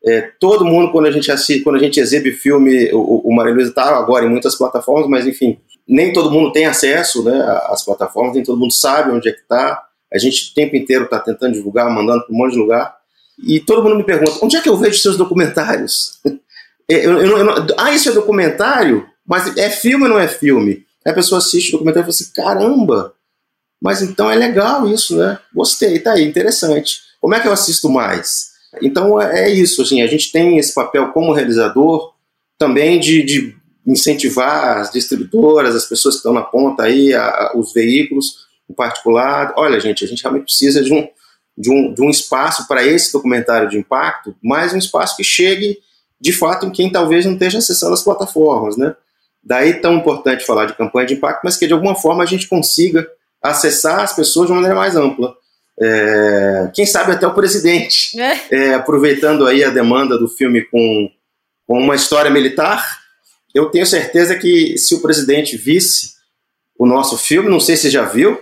[0.07, 3.55] É, todo mundo, quando a gente assiste, quando a gente exibe filme, o, o Maria
[3.55, 5.59] Luísa está agora em muitas plataformas, mas enfim,
[5.89, 9.41] nem todo mundo tem acesso né, às plataformas, nem todo mundo sabe onde é que
[9.41, 9.83] está.
[10.15, 12.95] A gente o tempo inteiro está tentando divulgar, mandando para um monte de lugar.
[13.43, 16.21] E todo mundo me pergunta: onde é que eu vejo seus documentários?
[16.87, 19.09] É, eu, eu, eu, ah, isso é documentário?
[19.27, 20.85] Mas é filme ou não é filme?
[21.03, 23.15] Aí a pessoa assiste o documentário e fala assim: caramba,
[23.81, 25.39] mas então é legal isso, né?
[25.55, 27.01] Gostei, tá aí, interessante.
[27.23, 28.51] Como é que eu assisto mais?
[28.83, 32.13] Então é, é isso, assim, a gente tem esse papel como realizador
[32.59, 33.57] também de, de
[33.87, 38.75] incentivar as distribuidoras, as pessoas que estão na ponta aí, a, a, os veículos em
[38.75, 39.55] particular.
[39.57, 41.09] Olha, gente, a gente realmente precisa de um,
[41.57, 45.79] de um, de um espaço para esse documentário de impacto, mas um espaço que chegue
[46.21, 48.95] de fato em quem talvez não esteja acessando as plataformas, né?
[49.43, 52.49] Daí tão importante falar de campanha de impacto, mas que de alguma forma a gente
[52.49, 53.07] consiga
[53.43, 55.35] acessar as pessoas de uma maneira mais ampla.
[55.79, 58.41] É, quem sabe até o presidente, é.
[58.51, 61.11] É, aproveitando aí a demanda do filme com,
[61.67, 63.01] com uma história militar,
[63.55, 66.15] eu tenho certeza que se o presidente visse
[66.79, 68.41] o nosso filme, não sei se já viu,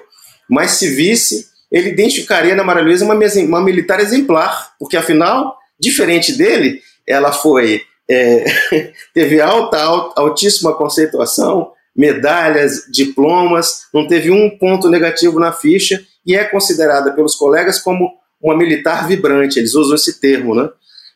[0.53, 6.37] mas se visse, ele identificaria na Maria Luísa uma, uma militar exemplar, porque afinal, diferente
[6.37, 8.45] dele, ela foi é,
[9.15, 16.37] teve alta, alta, altíssima conceituação, medalhas, diplomas, não teve um ponto negativo na ficha e
[16.37, 20.69] é considerada pelos colegas como uma militar vibrante, eles usam esse termo, né?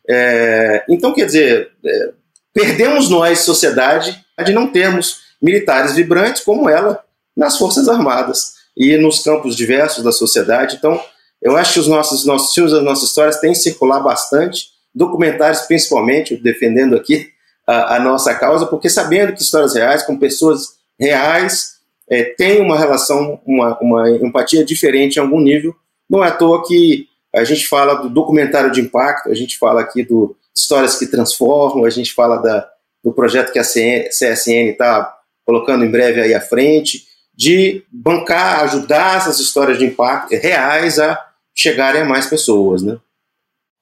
[0.08, 2.10] É, então, quer dizer, é,
[2.54, 7.04] perdemos nós, sociedade, de não termos militares vibrantes como ela
[7.36, 10.76] nas Forças Armadas e nos campos diversos da sociedade.
[10.76, 11.00] Então,
[11.40, 15.62] eu acho que os nossos, nossos filmes, as nossas histórias têm que circular bastante, documentários
[15.62, 17.28] principalmente, defendendo aqui
[17.66, 21.76] a, a nossa causa, porque sabendo que histórias reais, com pessoas reais,
[22.08, 25.74] é, têm uma relação, uma, uma empatia diferente em algum nível.
[26.08, 29.80] Não é à toa que a gente fala do documentário de impacto, a gente fala
[29.80, 32.66] aqui do histórias que transformam, a gente fala da,
[33.04, 35.14] do projeto que a CSN está
[35.44, 37.04] colocando em breve aí à frente,
[37.36, 41.22] de bancar, ajudar essas histórias de impacto reais a
[41.54, 42.98] chegarem a mais pessoas, né?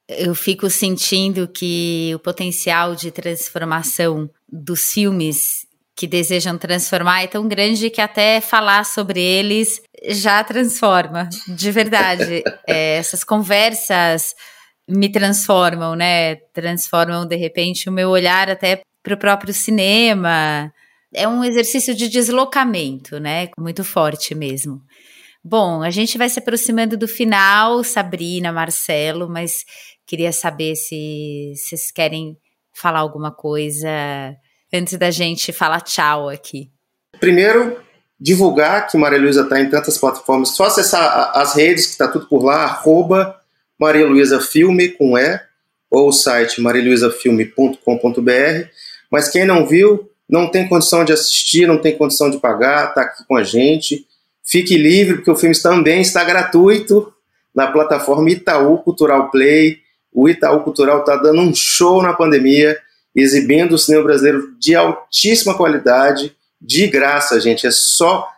[0.09, 7.47] Eu fico sentindo que o potencial de transformação dos filmes que desejam transformar é tão
[7.47, 12.43] grande que até falar sobre eles já transforma, de verdade.
[12.69, 14.35] é, essas conversas
[14.89, 16.37] me transformam, né?
[16.53, 20.73] Transformam de repente o meu olhar até para o próprio cinema,
[21.15, 23.49] é um exercício de deslocamento, né?
[23.59, 24.81] Muito forte mesmo.
[25.43, 29.65] Bom, a gente vai se aproximando do final, Sabrina, Marcelo, mas
[30.07, 32.37] queria saber se vocês querem
[32.73, 33.89] falar alguma coisa
[34.73, 36.71] antes da gente falar tchau aqui.
[37.21, 37.81] Primeiro,
[38.19, 40.51] divulgar que Maria Luísa está em tantas plataformas.
[40.51, 43.39] Só acessar as redes, que está tudo por lá, arroba
[43.79, 45.41] Maria Luísa Filme com E,
[45.91, 48.69] ou o site marialuisafilme.com.br.
[49.11, 53.03] Mas quem não viu, não tem condição de assistir, não tem condição de pagar, está
[53.03, 54.07] aqui com a gente.
[54.45, 57.13] Fique livre, porque o filme também está gratuito
[57.55, 59.79] na plataforma Itaú Cultural Play.
[60.13, 62.79] O Itaú Cultural está dando um show na pandemia,
[63.15, 67.67] exibindo o cinema brasileiro de altíssima qualidade, de graça, gente.
[67.67, 68.29] É só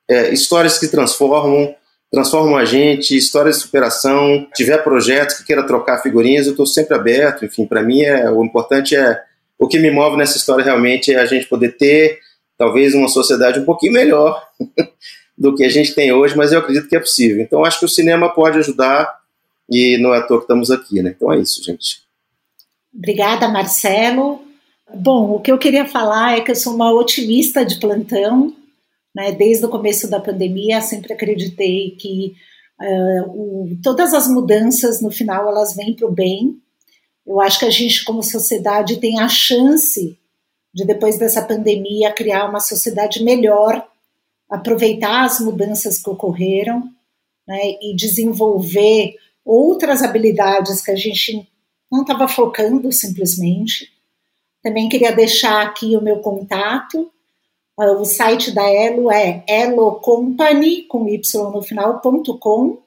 [0.07, 1.75] é, histórias que transformam,
[2.15, 6.95] transformam a gente, histórias de superação, tiver projetos que queira trocar figurinhas, eu estou sempre
[6.95, 7.43] aberto.
[7.43, 9.21] Enfim, para mim é o importante é
[9.59, 12.19] o que me move nessa história realmente é a gente poder ter
[12.57, 14.41] talvez uma sociedade um pouquinho melhor
[15.37, 17.43] do que a gente tem hoje, mas eu acredito que é possível.
[17.43, 19.13] Então acho que o cinema pode ajudar
[19.69, 21.13] e não é à toa que estamos aqui, né?
[21.13, 22.01] Então é isso, gente.
[22.95, 24.41] Obrigada, Marcelo.
[24.93, 28.55] Bom, o que eu queria falar é que eu sou uma otimista de plantão,
[29.15, 29.31] né?
[29.31, 32.35] Desde o começo da pandemia, sempre acreditei que
[32.79, 36.59] uh, o, todas as mudanças no final elas vêm para o bem.
[37.25, 40.19] Eu acho que a gente, como sociedade, tem a chance
[40.73, 43.87] de depois dessa pandemia criar uma sociedade melhor,
[44.49, 46.83] aproveitar as mudanças que ocorreram,
[47.47, 47.77] né?
[47.81, 51.47] E desenvolver outras habilidades que a gente
[51.89, 53.89] não estava focando simplesmente.
[54.61, 57.09] Também queria deixar aqui o meu contato.
[57.77, 61.21] O site da Elo é elocompany, com y
[61.51, 62.77] no final, ponto com.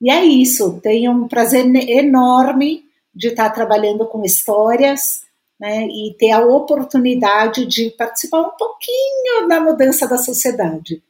[0.00, 5.22] E é isso, tenho um prazer enorme de estar trabalhando com histórias
[5.58, 11.02] né, e ter a oportunidade de participar um pouquinho da mudança da sociedade.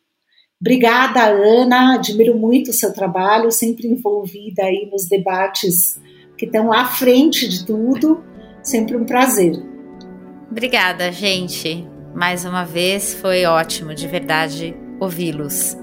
[0.62, 6.00] Obrigada, Ana, admiro muito o seu trabalho, sempre envolvida aí nos debates
[6.38, 8.22] que estão à frente de tudo,
[8.62, 9.60] sempre um prazer.
[10.48, 11.84] Obrigada, gente.
[12.14, 15.76] Mais uma vez foi ótimo, de verdade, ouvi-los.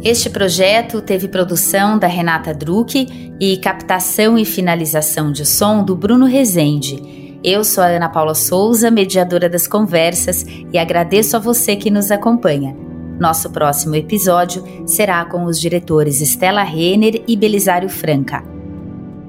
[0.03, 6.25] Este projeto teve produção da Renata Druck e captação e finalização de som do Bruno
[6.25, 7.39] Rezende.
[7.43, 12.11] Eu sou a Ana Paula Souza, mediadora das conversas, e agradeço a você que nos
[12.11, 12.75] acompanha.
[13.19, 18.60] Nosso próximo episódio será com os diretores Estela Renner e Belisário Franca.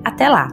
[0.05, 0.49] Até lá!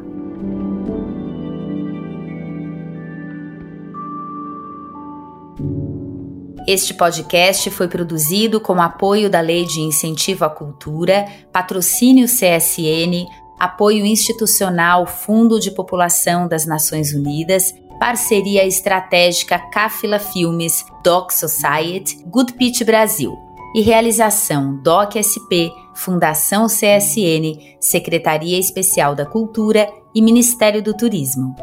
[6.68, 13.26] Este podcast foi produzido com apoio da Lei de Incentivo à Cultura, patrocínio CSN,
[13.60, 22.54] apoio institucional Fundo de População das Nações Unidas, parceria estratégica Cáfila Filmes, Doc Society, Good
[22.54, 23.36] Pitch Brasil
[23.76, 31.54] e realização Doc SP, Fundação CSN, Secretaria Especial da Cultura e Ministério do Turismo.